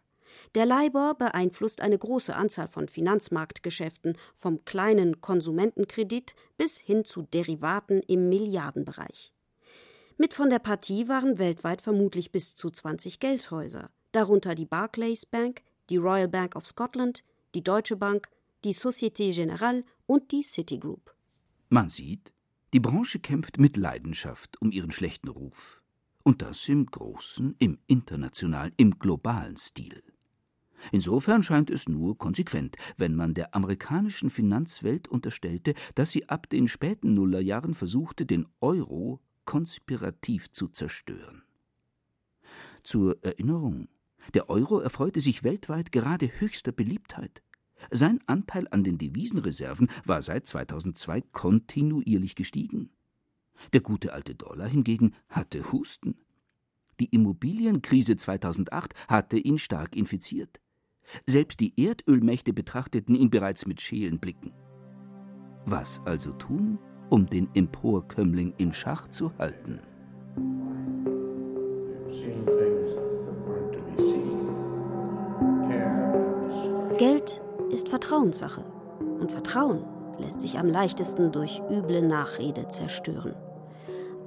[0.55, 8.01] Der LIBOR beeinflusst eine große Anzahl von Finanzmarktgeschäften, vom kleinen Konsumentenkredit bis hin zu Derivaten
[8.07, 9.33] im Milliardenbereich.
[10.17, 15.61] Mit von der Partie waren weltweit vermutlich bis zu 20 Geldhäuser, darunter die Barclays Bank,
[15.89, 17.23] die Royal Bank of Scotland,
[17.53, 18.27] die Deutsche Bank,
[18.63, 21.13] die Société Générale und die Citigroup.
[21.69, 22.33] Man sieht,
[22.73, 25.81] die Branche kämpft mit Leidenschaft um ihren schlechten Ruf.
[26.23, 30.03] Und das im großen, im internationalen, im globalen Stil.
[30.91, 36.67] Insofern scheint es nur konsequent, wenn man der amerikanischen Finanzwelt unterstellte, dass sie ab den
[36.67, 41.43] späten Nullerjahren versuchte, den Euro konspirativ zu zerstören.
[42.83, 43.87] Zur Erinnerung,
[44.33, 47.41] der Euro erfreute sich weltweit gerade höchster Beliebtheit.
[47.91, 52.89] Sein Anteil an den Devisenreserven war seit 2002 kontinuierlich gestiegen.
[53.73, 56.15] Der gute alte Dollar hingegen hatte Husten.
[56.99, 60.59] Die Immobilienkrise 2008 hatte ihn stark infiziert.
[61.25, 64.53] Selbst die Erdölmächte betrachteten ihn bereits mit schelen Blicken.
[65.65, 66.79] Was also tun,
[67.09, 69.79] um den Emporkömmling in Schach zu halten?
[76.97, 78.63] Geld ist Vertrauenssache.
[79.19, 79.83] Und Vertrauen
[80.19, 83.35] lässt sich am leichtesten durch üble Nachrede zerstören.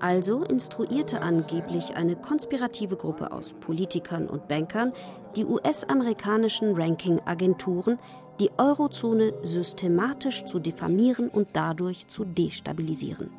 [0.00, 4.92] Also instruierte angeblich eine konspirative Gruppe aus Politikern und Bankern
[5.36, 7.98] die US-amerikanischen Ranking-Agenturen,
[8.40, 13.30] die Eurozone systematisch zu diffamieren und dadurch zu destabilisieren.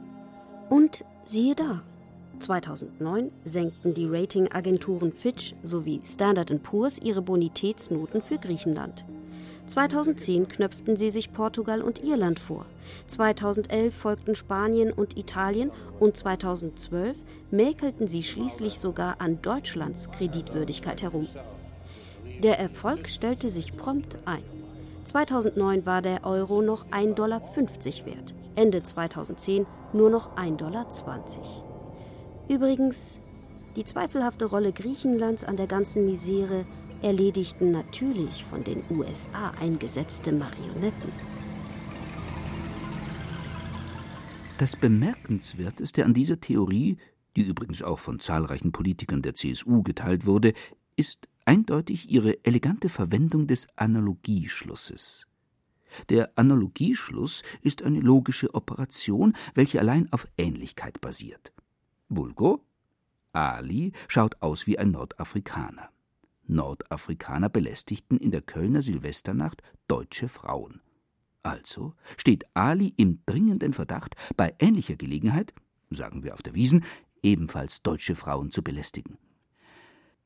[0.70, 1.82] Und siehe da,
[2.38, 9.04] 2009 senkten die Ratingagenturen Fitch sowie Standard Poor's ihre Bonitätsnoten für Griechenland.
[9.66, 12.66] 2010 knöpften sie sich Portugal und Irland vor.
[13.08, 17.18] 2011 folgten Spanien und Italien und 2012
[17.52, 21.28] mäkelten sie schließlich sogar an Deutschlands Kreditwürdigkeit herum.
[22.44, 24.44] Der Erfolg stellte sich prompt ein.
[25.04, 30.88] 2009 war der Euro noch 1,50 Dollar wert, Ende 2010 nur noch 1,20 Dollar.
[32.48, 33.20] Übrigens,
[33.76, 36.66] die zweifelhafte Rolle Griechenlands an der ganzen Misere
[37.02, 41.12] erledigten natürlich von den USA eingesetzte Marionetten.
[44.58, 46.98] Das Bemerkenswerteste an dieser Theorie,
[47.36, 50.54] die übrigens auch von zahlreichen Politikern der CSU geteilt wurde,
[50.96, 55.26] ist eindeutig ihre elegante Verwendung des Analogieschlusses.
[56.10, 61.52] Der Analogieschluss ist eine logische Operation, welche allein auf Ähnlichkeit basiert.
[62.08, 62.64] Vulgo
[63.34, 65.90] Ali schaut aus wie ein Nordafrikaner.
[66.48, 70.82] Nordafrikaner belästigten in der Kölner Silvesternacht deutsche Frauen.
[71.44, 75.54] Also steht Ali im dringenden Verdacht, bei ähnlicher Gelegenheit,
[75.90, 76.84] sagen wir auf der Wiesen,
[77.24, 79.18] ebenfalls deutsche Frauen zu belästigen.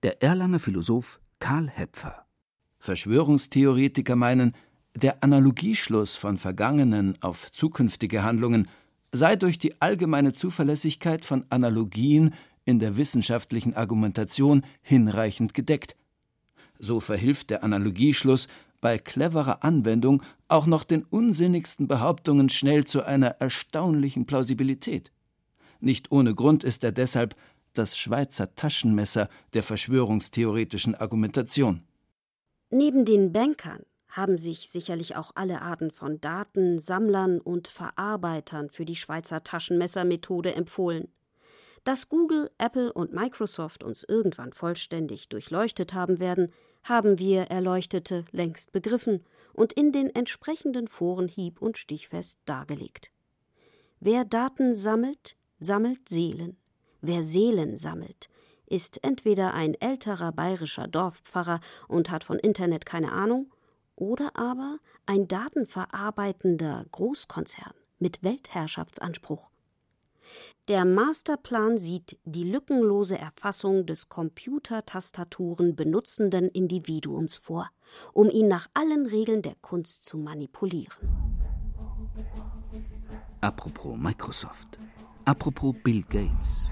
[0.03, 2.26] Der Erlanger Philosoph Karl Hepfer.
[2.80, 4.55] Verschwörungstheoretiker meinen,
[4.95, 8.70] der Analogieschluss von vergangenen auf zukünftige Handlungen
[9.11, 12.34] sei durch die allgemeine Zuverlässigkeit von Analogien
[12.66, 15.95] in der wissenschaftlichen Argumentation hinreichend gedeckt.
[16.80, 18.48] So verhilft der Analogieschluss
[18.82, 25.12] bei cleverer Anwendung auch noch den unsinnigsten Behauptungen schnell zu einer erstaunlichen Plausibilität.
[25.80, 27.36] Nicht ohne Grund ist er deshalb
[27.74, 31.84] das Schweizer Taschenmesser der verschwörungstheoretischen Argumentation.
[32.70, 38.96] Neben den Bankern haben sich sicherlich auch alle Arten von Datensammlern und Verarbeitern für die
[38.96, 41.10] Schweizer Taschenmessermethode empfohlen.
[41.86, 46.52] Dass Google, Apple und Microsoft uns irgendwann vollständig durchleuchtet haben werden,
[46.84, 49.24] haben wir Erleuchtete längst begriffen
[49.54, 53.12] und in den entsprechenden Foren hieb- und stichfest dargelegt.
[54.00, 56.58] Wer Daten sammelt, sammelt Seelen.
[57.02, 58.30] Wer Seelen sammelt,
[58.66, 63.54] ist entweder ein älterer bayerischer Dorfpfarrer und hat von Internet keine Ahnung,
[63.96, 69.52] oder aber ein datenverarbeitender Großkonzern mit Weltherrschaftsanspruch.
[70.68, 77.70] Der Masterplan sieht die lückenlose Erfassung des Computertastaturen benutzenden Individuums vor,
[78.14, 81.10] um ihn nach allen Regeln der Kunst zu manipulieren.
[83.42, 84.80] Apropos Microsoft.
[85.26, 86.70] Apropos Bill Gates.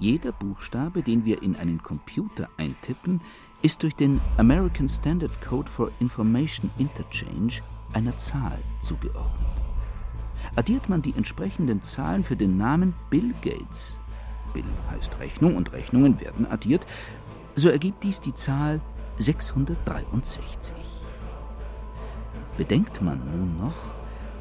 [0.00, 3.20] Jeder Buchstabe, den wir in einen Computer eintippen,
[3.62, 7.60] ist durch den American Standard Code for Information Interchange
[7.92, 9.57] einer Zahl zugeordnet.
[10.58, 13.96] Addiert man die entsprechenden Zahlen für den Namen Bill Gates,
[14.52, 16.84] Bill heißt Rechnung und Rechnungen werden addiert,
[17.54, 18.80] so ergibt dies die Zahl
[19.18, 20.74] 663.
[22.56, 23.76] Bedenkt man nun noch,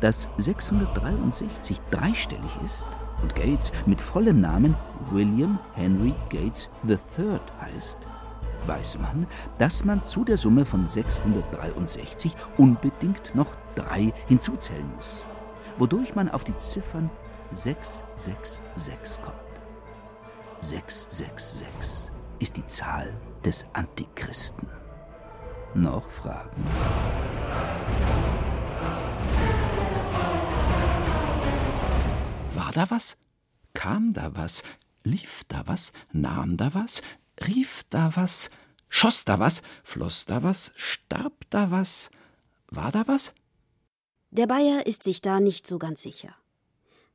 [0.02, 2.88] dass 663 dreistellig ist
[3.22, 4.76] und Gates mit vollem Namen
[5.12, 8.00] William Henry Gates III heißt,
[8.66, 9.28] weiß man,
[9.60, 15.24] dass man zu der Summe von 663 unbedingt noch drei hinzuzählen muss
[15.78, 17.10] wodurch man auf die Ziffern
[17.52, 19.36] 666 kommt.
[20.62, 23.14] 666 ist die Zahl
[23.44, 24.68] des Antichristen.
[25.74, 26.64] Noch Fragen?
[32.78, 33.18] da was?
[33.74, 34.64] Kam da was?
[35.04, 35.92] Lief da was?
[36.12, 37.02] Nahm da was?
[37.48, 38.52] Rief da was?
[38.88, 39.64] Schoss da was?
[39.84, 40.72] Floss da was?
[40.76, 42.12] Starb da was?
[42.70, 43.34] War da was?
[44.32, 46.36] Der Bayer ist sich da nicht so ganz sicher.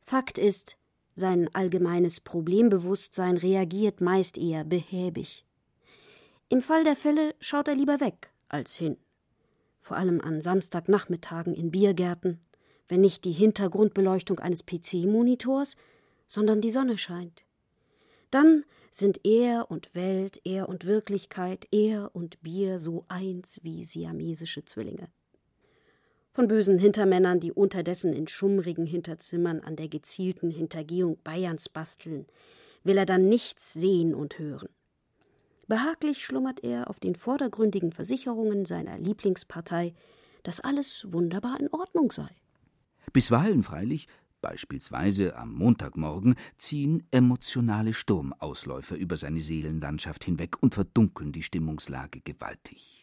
[0.00, 0.76] Fakt ist,
[1.14, 5.44] sein allgemeines Problembewusstsein reagiert meist eher behäbig.
[6.48, 8.96] Im Fall der Fälle schaut er lieber weg als hin.
[9.80, 12.40] Vor allem an Samstagnachmittagen in Biergärten,
[12.88, 15.76] wenn nicht die Hintergrundbeleuchtung eines PC-Monitors,
[16.26, 17.44] sondern die Sonne scheint.
[18.30, 24.64] Dann sind er und Welt, er und Wirklichkeit, er und Bier so eins wie siamesische
[24.64, 25.08] Zwillinge.
[26.34, 32.26] Von bösen Hintermännern, die unterdessen in schummrigen Hinterzimmern an der gezielten Hintergehung Bayerns basteln,
[32.84, 34.68] will er dann nichts sehen und hören.
[35.68, 39.92] Behaglich schlummert er auf den vordergründigen Versicherungen seiner Lieblingspartei,
[40.42, 42.28] dass alles wunderbar in Ordnung sei.
[43.12, 44.08] Bisweilen freilich,
[44.40, 53.01] beispielsweise am Montagmorgen, ziehen emotionale Sturmausläufer über seine Seelenlandschaft hinweg und verdunkeln die Stimmungslage gewaltig.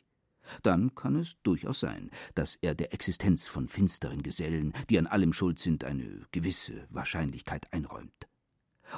[0.63, 5.33] Dann kann es durchaus sein, dass er der Existenz von finsteren Gesellen, die an allem
[5.33, 8.27] schuld sind, eine gewisse Wahrscheinlichkeit einräumt.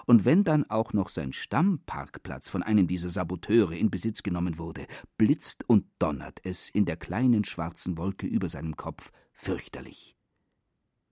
[0.06, 4.88] Und wenn dann auch noch sein Stammparkplatz von einem dieser Saboteure in Besitz genommen wurde,
[5.18, 10.16] blitzt und donnert es in der kleinen schwarzen Wolke über seinem Kopf fürchterlich.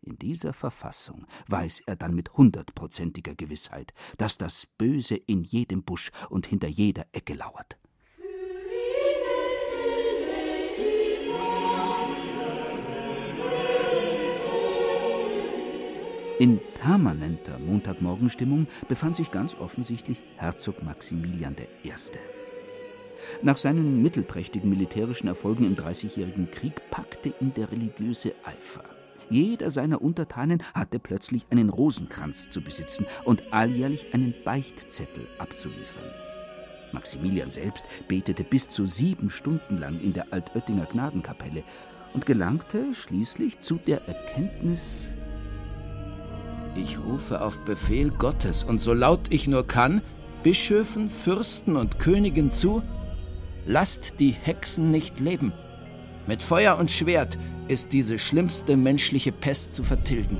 [0.01, 6.11] In dieser Verfassung weiß er dann mit hundertprozentiger Gewissheit, dass das Böse in jedem Busch
[6.29, 7.78] und hinter jeder Ecke lauert.
[16.39, 21.91] In permanenter Montagmorgenstimmung befand sich ganz offensichtlich Herzog Maximilian I.
[23.41, 28.85] Nach seinen mittelprächtigen militärischen Erfolgen im Dreißigjährigen Krieg packte ihn der religiöse Eifer.
[29.29, 36.09] Jeder seiner Untertanen hatte plötzlich einen Rosenkranz zu besitzen und alljährlich einen Beichtzettel abzuliefern.
[36.93, 41.63] Maximilian selbst betete bis zu sieben Stunden lang in der Altöttinger Gnadenkapelle
[42.13, 45.11] und gelangte schließlich zu der Erkenntnis,
[46.81, 50.01] ich rufe auf Befehl Gottes und so laut ich nur kann,
[50.43, 52.81] Bischöfen, Fürsten und Königen zu,
[53.65, 55.51] lasst die Hexen nicht leben.
[56.27, 60.37] Mit Feuer und Schwert ist diese schlimmste menschliche Pest zu vertilgen.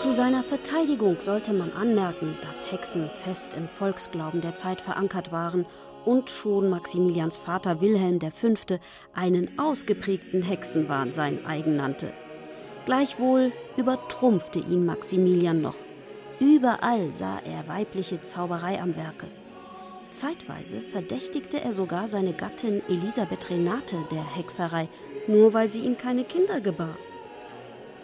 [0.00, 5.66] Zu seiner Verteidigung sollte man anmerken, dass Hexen fest im Volksglauben der Zeit verankert waren
[6.04, 8.78] und schon Maximilians Vater Wilhelm V.
[9.12, 12.12] einen ausgeprägten Hexenwahn sein eigen nannte.
[12.86, 15.76] Gleichwohl übertrumpfte ihn Maximilian noch.
[16.38, 19.26] Überall sah er weibliche Zauberei am Werke.
[20.10, 24.88] Zeitweise verdächtigte er sogar seine Gattin Elisabeth Renate der Hexerei,
[25.26, 26.96] nur weil sie ihm keine Kinder gebar.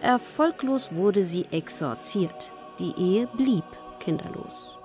[0.00, 2.52] Erfolglos wurde sie exorziert.
[2.80, 3.64] Die Ehe blieb
[4.00, 4.76] kinderlos.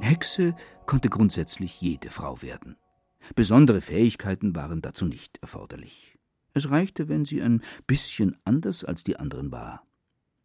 [0.00, 2.76] Hexe konnte grundsätzlich jede Frau werden.
[3.34, 6.18] Besondere Fähigkeiten waren dazu nicht erforderlich.
[6.52, 9.86] Es reichte, wenn sie ein bisschen anders als die anderen war.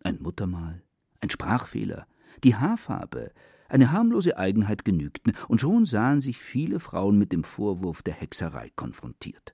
[0.04, 0.82] Ein Muttermal,
[1.20, 2.08] ein Sprachfehler,
[2.44, 3.32] die Haarfarbe,
[3.68, 8.72] eine harmlose Eigenheit genügten, und schon sahen sich viele Frauen mit dem Vorwurf der Hexerei
[8.76, 9.54] konfrontiert.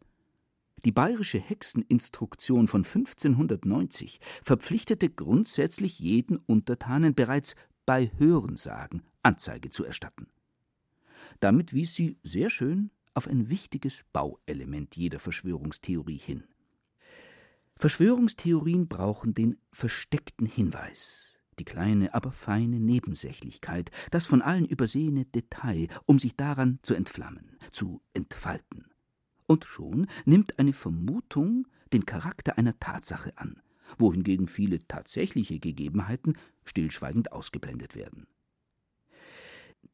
[0.85, 7.55] Die bayerische Hexeninstruktion von 1590 verpflichtete grundsätzlich jeden Untertanen bereits
[7.85, 10.27] bei Hörensagen Anzeige zu erstatten.
[11.39, 16.43] Damit wies sie sehr schön auf ein wichtiges Bauelement jeder Verschwörungstheorie hin.
[17.77, 25.87] Verschwörungstheorien brauchen den versteckten Hinweis, die kleine, aber feine Nebensächlichkeit, das von allen übersehene Detail,
[26.05, 28.85] um sich daran zu entflammen, zu entfalten.
[29.47, 33.61] Und schon nimmt eine Vermutung den Charakter einer Tatsache an,
[33.97, 38.27] wohingegen viele tatsächliche Gegebenheiten stillschweigend ausgeblendet werden.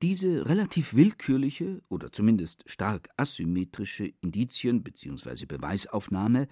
[0.02, 5.46] Diese relativ willkürliche oder zumindest stark asymmetrische Indizien- bzw.
[5.46, 6.48] Beweisaufnahme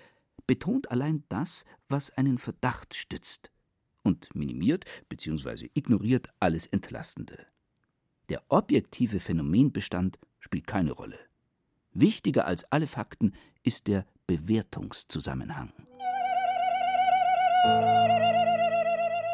[0.46, 3.50] betont allein das, was einen Verdacht stützt
[4.04, 5.70] und minimiert bzw.
[5.74, 7.48] ignoriert alles Entlastende.
[8.30, 11.18] Der objektive Phänomenbestand spielt keine Rolle.
[11.92, 13.34] Wichtiger als alle Fakten
[13.64, 15.74] ist der Bewertungszusammenhang.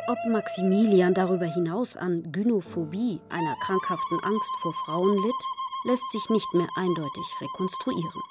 [0.08, 5.44] Ob Maximilian darüber hinaus an Gynophobie, einer krankhaften Angst vor Frauen litt,
[5.86, 8.22] lässt sich nicht mehr eindeutig rekonstruieren.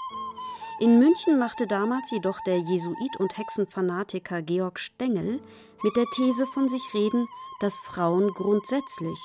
[0.80, 5.40] In München machte damals jedoch der Jesuit und Hexenfanatiker Georg Stengel
[5.82, 7.26] mit der These von sich reden,
[7.60, 9.18] dass Frauen grundsätzlich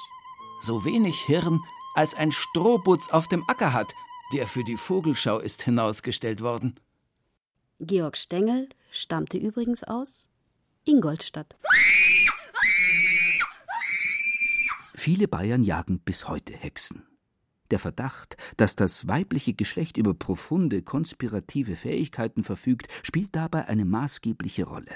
[0.60, 1.62] so wenig Hirn
[1.96, 3.94] als ein Strohbutz auf dem Acker hat,
[4.34, 6.80] der für die Vogelschau ist hinausgestellt worden.
[7.80, 10.28] Georg Stengel stammte übrigens aus
[10.86, 11.56] Ingolstadt.
[15.00, 17.04] Viele Bayern jagen bis heute Hexen.
[17.72, 24.66] Der Verdacht, dass das weibliche Geschlecht über profunde konspirative Fähigkeiten verfügt, spielt dabei eine maßgebliche
[24.66, 24.92] Rolle.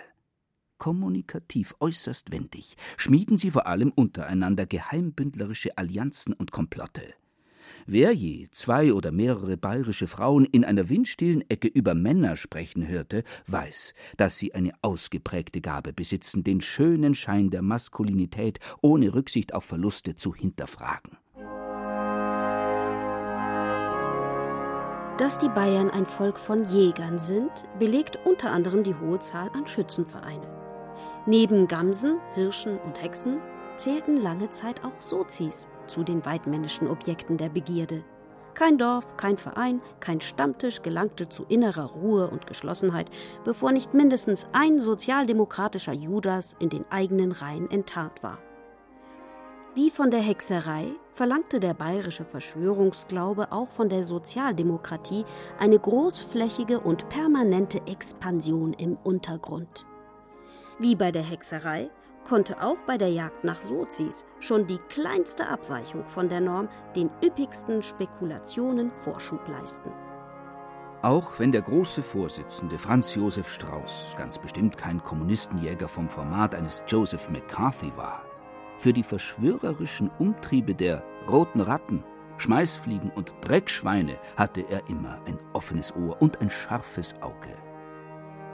[0.77, 7.13] Kommunikativ äußerst wendig schmieden sie vor allem untereinander geheimbündlerische Allianzen und Komplotte.
[7.85, 13.23] Wer je zwei oder mehrere bayerische Frauen in einer windstillen Ecke über Männer sprechen hörte,
[13.47, 19.65] weiß, dass sie eine ausgeprägte Gabe besitzen, den schönen Schein der Maskulinität ohne Rücksicht auf
[19.65, 21.17] Verluste zu hinterfragen.
[25.17, 29.67] Dass die Bayern ein Volk von Jägern sind, belegt unter anderem die hohe Zahl an
[29.67, 30.49] Schützenvereinen.
[31.25, 33.39] Neben Gamsen, Hirschen und Hexen
[33.77, 38.03] zählten lange Zeit auch Sozis zu den weidmännischen Objekten der Begierde.
[38.53, 43.09] Kein Dorf, kein Verein, kein Stammtisch gelangte zu innerer Ruhe und Geschlossenheit,
[43.43, 48.37] bevor nicht mindestens ein sozialdemokratischer Judas in den eigenen Reihen enttarnt war.
[49.75, 55.25] Wie von der Hexerei verlangte der bayerische Verschwörungsglaube auch von der Sozialdemokratie
[55.57, 59.87] eine großflächige und permanente Expansion im Untergrund.
[60.77, 61.89] Wie bei der Hexerei
[62.27, 67.09] konnte auch bei der Jagd nach Sozis schon die kleinste Abweichung von der Norm den
[67.23, 69.91] üppigsten Spekulationen Vorschub leisten.
[71.01, 76.83] Auch wenn der große Vorsitzende Franz Josef Strauß ganz bestimmt kein Kommunistenjäger vom Format eines
[76.87, 78.23] Joseph McCarthy war,
[78.77, 82.03] für die verschwörerischen Umtriebe der roten Ratten,
[82.37, 87.55] Schmeißfliegen und Dreckschweine hatte er immer ein offenes Ohr und ein scharfes Auge.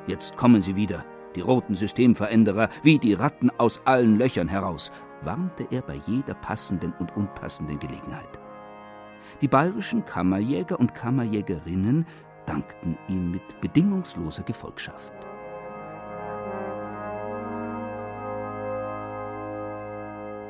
[0.08, 1.06] Jetzt kommen sie wieder,
[1.36, 6.94] die roten Systemveränderer, wie die Ratten aus allen Löchern heraus, warnte er bei jeder passenden
[7.00, 8.40] und unpassenden Gelegenheit.
[9.42, 12.06] Die bayerischen Kammerjäger und Kammerjägerinnen
[12.46, 15.14] dankten ihm mit bedingungsloser Gefolgschaft.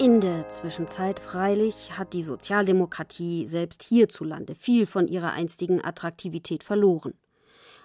[0.02, 7.16] In der Zwischenzeit freilich hat die Sozialdemokratie selbst hierzulande viel von ihrer einstigen Attraktivität verloren.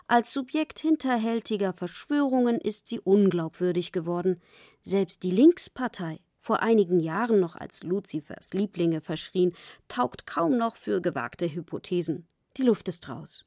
[0.07, 4.43] Als Subjekt hinterhältiger Verschwörungen ist sie unglaubwürdig geworden.
[4.83, 9.55] Selbst die Linkspartei, vor einigen Jahren noch als Luzifers Lieblinge verschrien,
[9.89, 12.29] taugt kaum noch für gewagte Hypothesen.
[12.59, 13.47] Die Luft ist raus.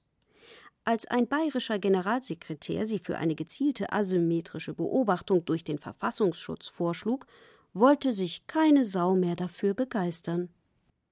[0.84, 7.28] Als ein bayerischer Generalsekretär sie für eine gezielte asymmetrische Beobachtung durch den Verfassungsschutz vorschlug,
[7.74, 10.50] wollte sich keine Sau mehr dafür begeistern.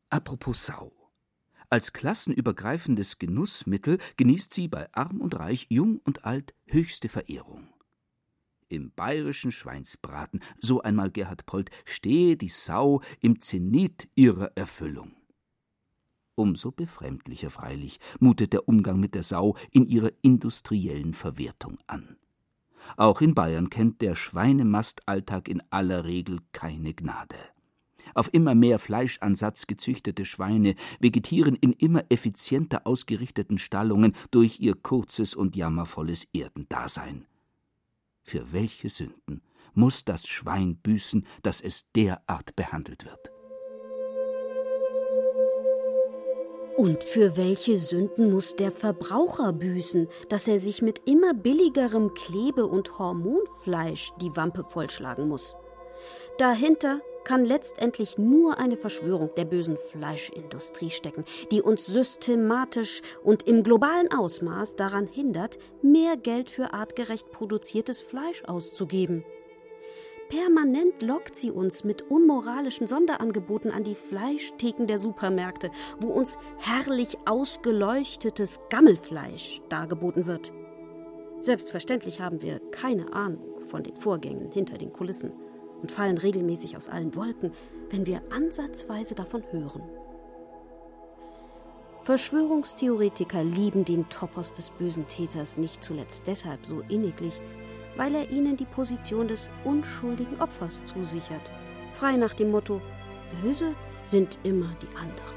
[0.10, 1.05] Apropos Sau.
[1.76, 7.67] Als klassenübergreifendes Genussmittel genießt sie bei Arm und Reich, Jung und Alt höchste Verehrung.
[8.69, 15.17] Im bayerischen Schweinsbraten, so einmal Gerhard Polt, stehe die Sau im Zenit ihrer Erfüllung.
[16.36, 22.15] Umso befremdlicher freilich mutet der Umgang mit der Sau in ihrer industriellen Verwertung an.
[22.95, 27.36] Auch in Bayern kennt der Schweinemastalltag in aller Regel keine Gnade.
[28.14, 35.36] Auf immer mehr Fleischansatz gezüchtete Schweine vegetieren in immer effizienter ausgerichteten Stallungen durch ihr kurzes
[35.36, 37.26] und jammervolles Erdendasein.
[38.22, 39.41] Für welche Sünden
[39.74, 43.32] muss das Schwein büßen, dass es derart behandelt wird?
[46.78, 52.66] Und für welche Sünden muss der Verbraucher büßen, dass er sich mit immer billigerem Klebe-
[52.66, 55.56] und Hormonfleisch die Wampe vollschlagen muss?
[56.38, 63.63] Dahinter kann letztendlich nur eine Verschwörung der bösen Fleischindustrie stecken, die uns systematisch und im
[63.63, 69.26] globalen Ausmaß daran hindert, mehr Geld für artgerecht produziertes Fleisch auszugeben.
[70.30, 75.69] Permanent lockt sie uns mit unmoralischen Sonderangeboten an die Fleischtheken der Supermärkte,
[75.99, 80.51] wo uns herrlich ausgeleuchtetes Gammelfleisch dargeboten wird.
[81.41, 85.32] Selbstverständlich haben wir keine Ahnung von den Vorgängen hinter den Kulissen
[85.86, 87.51] und fallen regelmäßig aus allen Wolken,
[87.91, 89.83] wenn wir ansatzweise davon hören.
[92.01, 97.39] Verschwörungstheoretiker lieben den Topos des bösen Täters nicht zuletzt deshalb so inniglich,
[97.95, 101.51] weil er ihnen die Position des unschuldigen Opfers zusichert,
[101.93, 102.81] frei nach dem Motto
[103.43, 103.75] Böse
[104.05, 105.36] sind immer die anderen.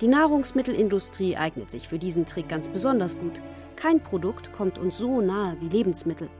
[0.00, 3.40] Die Nahrungsmittelindustrie eignet sich für diesen Trick ganz besonders gut.
[3.74, 6.30] Kein Produkt kommt uns so nahe wie Lebensmittel.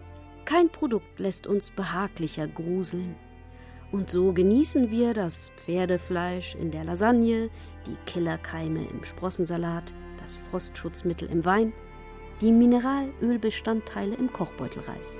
[0.44, 3.14] Kein Produkt lässt uns behaglicher gruseln.
[3.92, 7.50] Und so genießen wir das Pferdefleisch in der Lasagne,
[7.86, 11.72] die Killerkeime im Sprossensalat, das Frostschutzmittel im Wein,
[12.40, 15.18] die Mineralölbestandteile im Kochbeutelreis.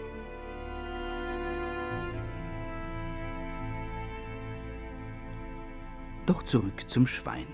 [6.27, 7.47] Doch zurück zum Schwein.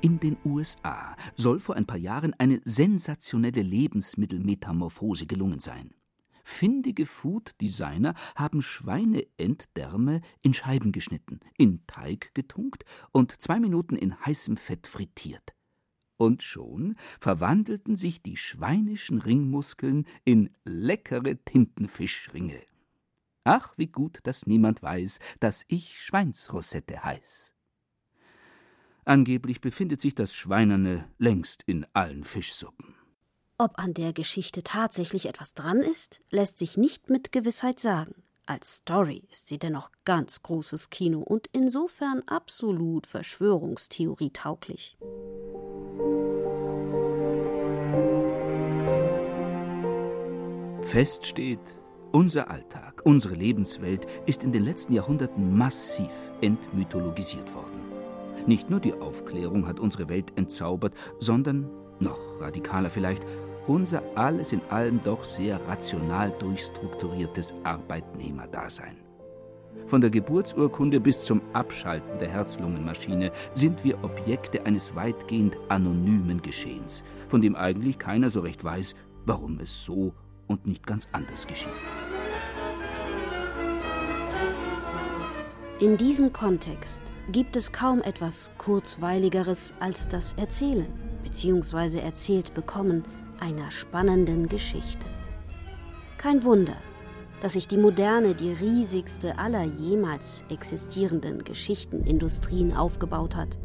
[0.00, 5.90] In den USA soll vor ein paar Jahren eine sensationelle Lebensmittelmetamorphose gelungen sein.
[6.50, 14.58] Findige Food-Designer haben Schweineenddärme in Scheiben geschnitten, in Teig getunkt und zwei Minuten in heißem
[14.58, 15.54] Fett frittiert.
[16.18, 22.60] Und schon verwandelten sich die schweinischen Ringmuskeln in leckere Tintenfischringe.
[23.44, 27.54] Ach, wie gut, dass niemand weiß, dass ich Schweinsrosette heiß.
[29.06, 32.99] Angeblich befindet sich das Schweinerne längst in allen Fischsuppen.
[33.62, 38.14] Ob an der Geschichte tatsächlich etwas dran ist, lässt sich nicht mit Gewissheit sagen.
[38.46, 44.96] Als Story ist sie dennoch ganz großes Kino und insofern absolut Verschwörungstheorie tauglich.
[50.80, 51.60] Fest steht,
[52.12, 57.78] unser Alltag, unsere Lebenswelt ist in den letzten Jahrhunderten massiv entmythologisiert worden.
[58.46, 63.26] Nicht nur die Aufklärung hat unsere Welt entzaubert, sondern, noch radikaler vielleicht,
[63.70, 68.96] unser alles in allem doch sehr rational durchstrukturiertes Arbeitnehmerdasein.
[69.86, 77.04] Von der Geburtsurkunde bis zum Abschalten der Herz-Lungen-Maschine sind wir Objekte eines weitgehend anonymen Geschehens,
[77.28, 80.14] von dem eigentlich keiner so recht weiß, warum es so
[80.48, 81.70] und nicht ganz anders geschieht.
[85.78, 90.86] In diesem Kontext gibt es kaum etwas Kurzweiligeres als das Erzählen
[91.22, 92.00] bzw.
[92.00, 93.04] erzählt bekommen
[93.40, 95.06] einer spannenden Geschichte.
[96.18, 96.76] Kein Wunder,
[97.40, 103.58] dass sich die Moderne die riesigste aller jemals existierenden Geschichtenindustrien aufgebaut hat.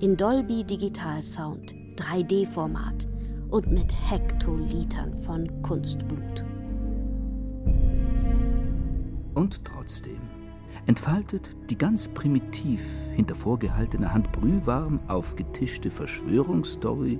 [0.00, 3.06] In Dolby Digital Sound, 3D-Format
[3.50, 6.44] und mit Hektolitern von Kunstblut.
[9.34, 10.18] Und trotzdem
[10.86, 12.82] entfaltet die ganz primitiv
[13.14, 17.18] hinter vorgehaltener Hand brühwarm aufgetischte Verschwörungsstory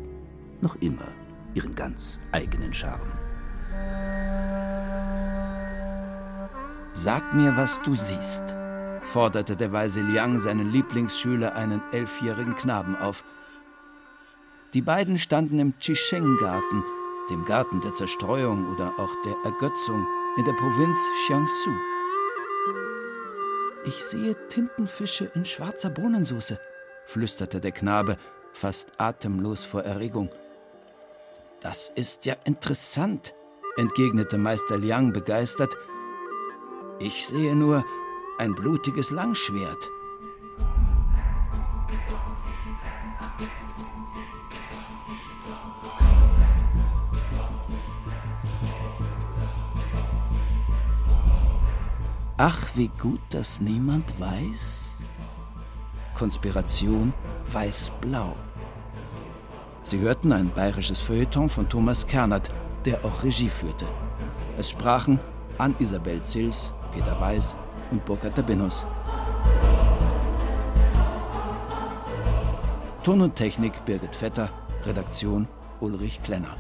[0.61, 1.09] noch immer
[1.57, 3.11] ihren ganz eigenen Charme.
[6.92, 8.42] Sag mir, was du siehst,
[9.02, 13.24] forderte der weise Liang seinen Lieblingsschüler, einen elfjährigen Knaben, auf.
[14.74, 16.84] Die beiden standen im Chicheng-Garten,
[17.30, 20.98] dem Garten der Zerstreuung oder auch der Ergötzung in der Provinz
[21.28, 21.70] Jiangsu.
[23.86, 26.59] Ich sehe Tintenfische in schwarzer Bohnensoße,
[27.07, 28.18] flüsterte der Knabe,
[28.52, 30.30] fast atemlos vor Erregung.
[31.68, 33.34] Das ist ja interessant,
[33.76, 35.76] entgegnete Meister Liang begeistert.
[37.00, 37.84] Ich sehe nur
[38.38, 39.90] ein blutiges Langschwert.
[52.36, 55.00] Ach, wie gut, dass niemand weiß.
[56.14, 57.12] Konspiration
[57.48, 58.36] weiß-blau.
[59.87, 62.51] Sie hörten ein bayerisches Feuilleton von Thomas Kernert,
[62.84, 63.87] der auch Regie führte.
[64.59, 65.20] Es sprachen
[65.59, 67.55] Ann-Isabel Zils, Peter Weiß
[67.93, 68.84] und Burkhard Tabinus.
[73.05, 74.51] Ton und Technik Birgit Vetter,
[74.84, 75.47] Redaktion
[75.78, 76.57] Ulrich Klenner.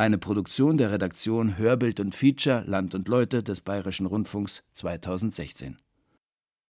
[0.00, 5.76] Eine Produktion der Redaktion Hörbild und Feature Land und Leute des Bayerischen Rundfunks 2016.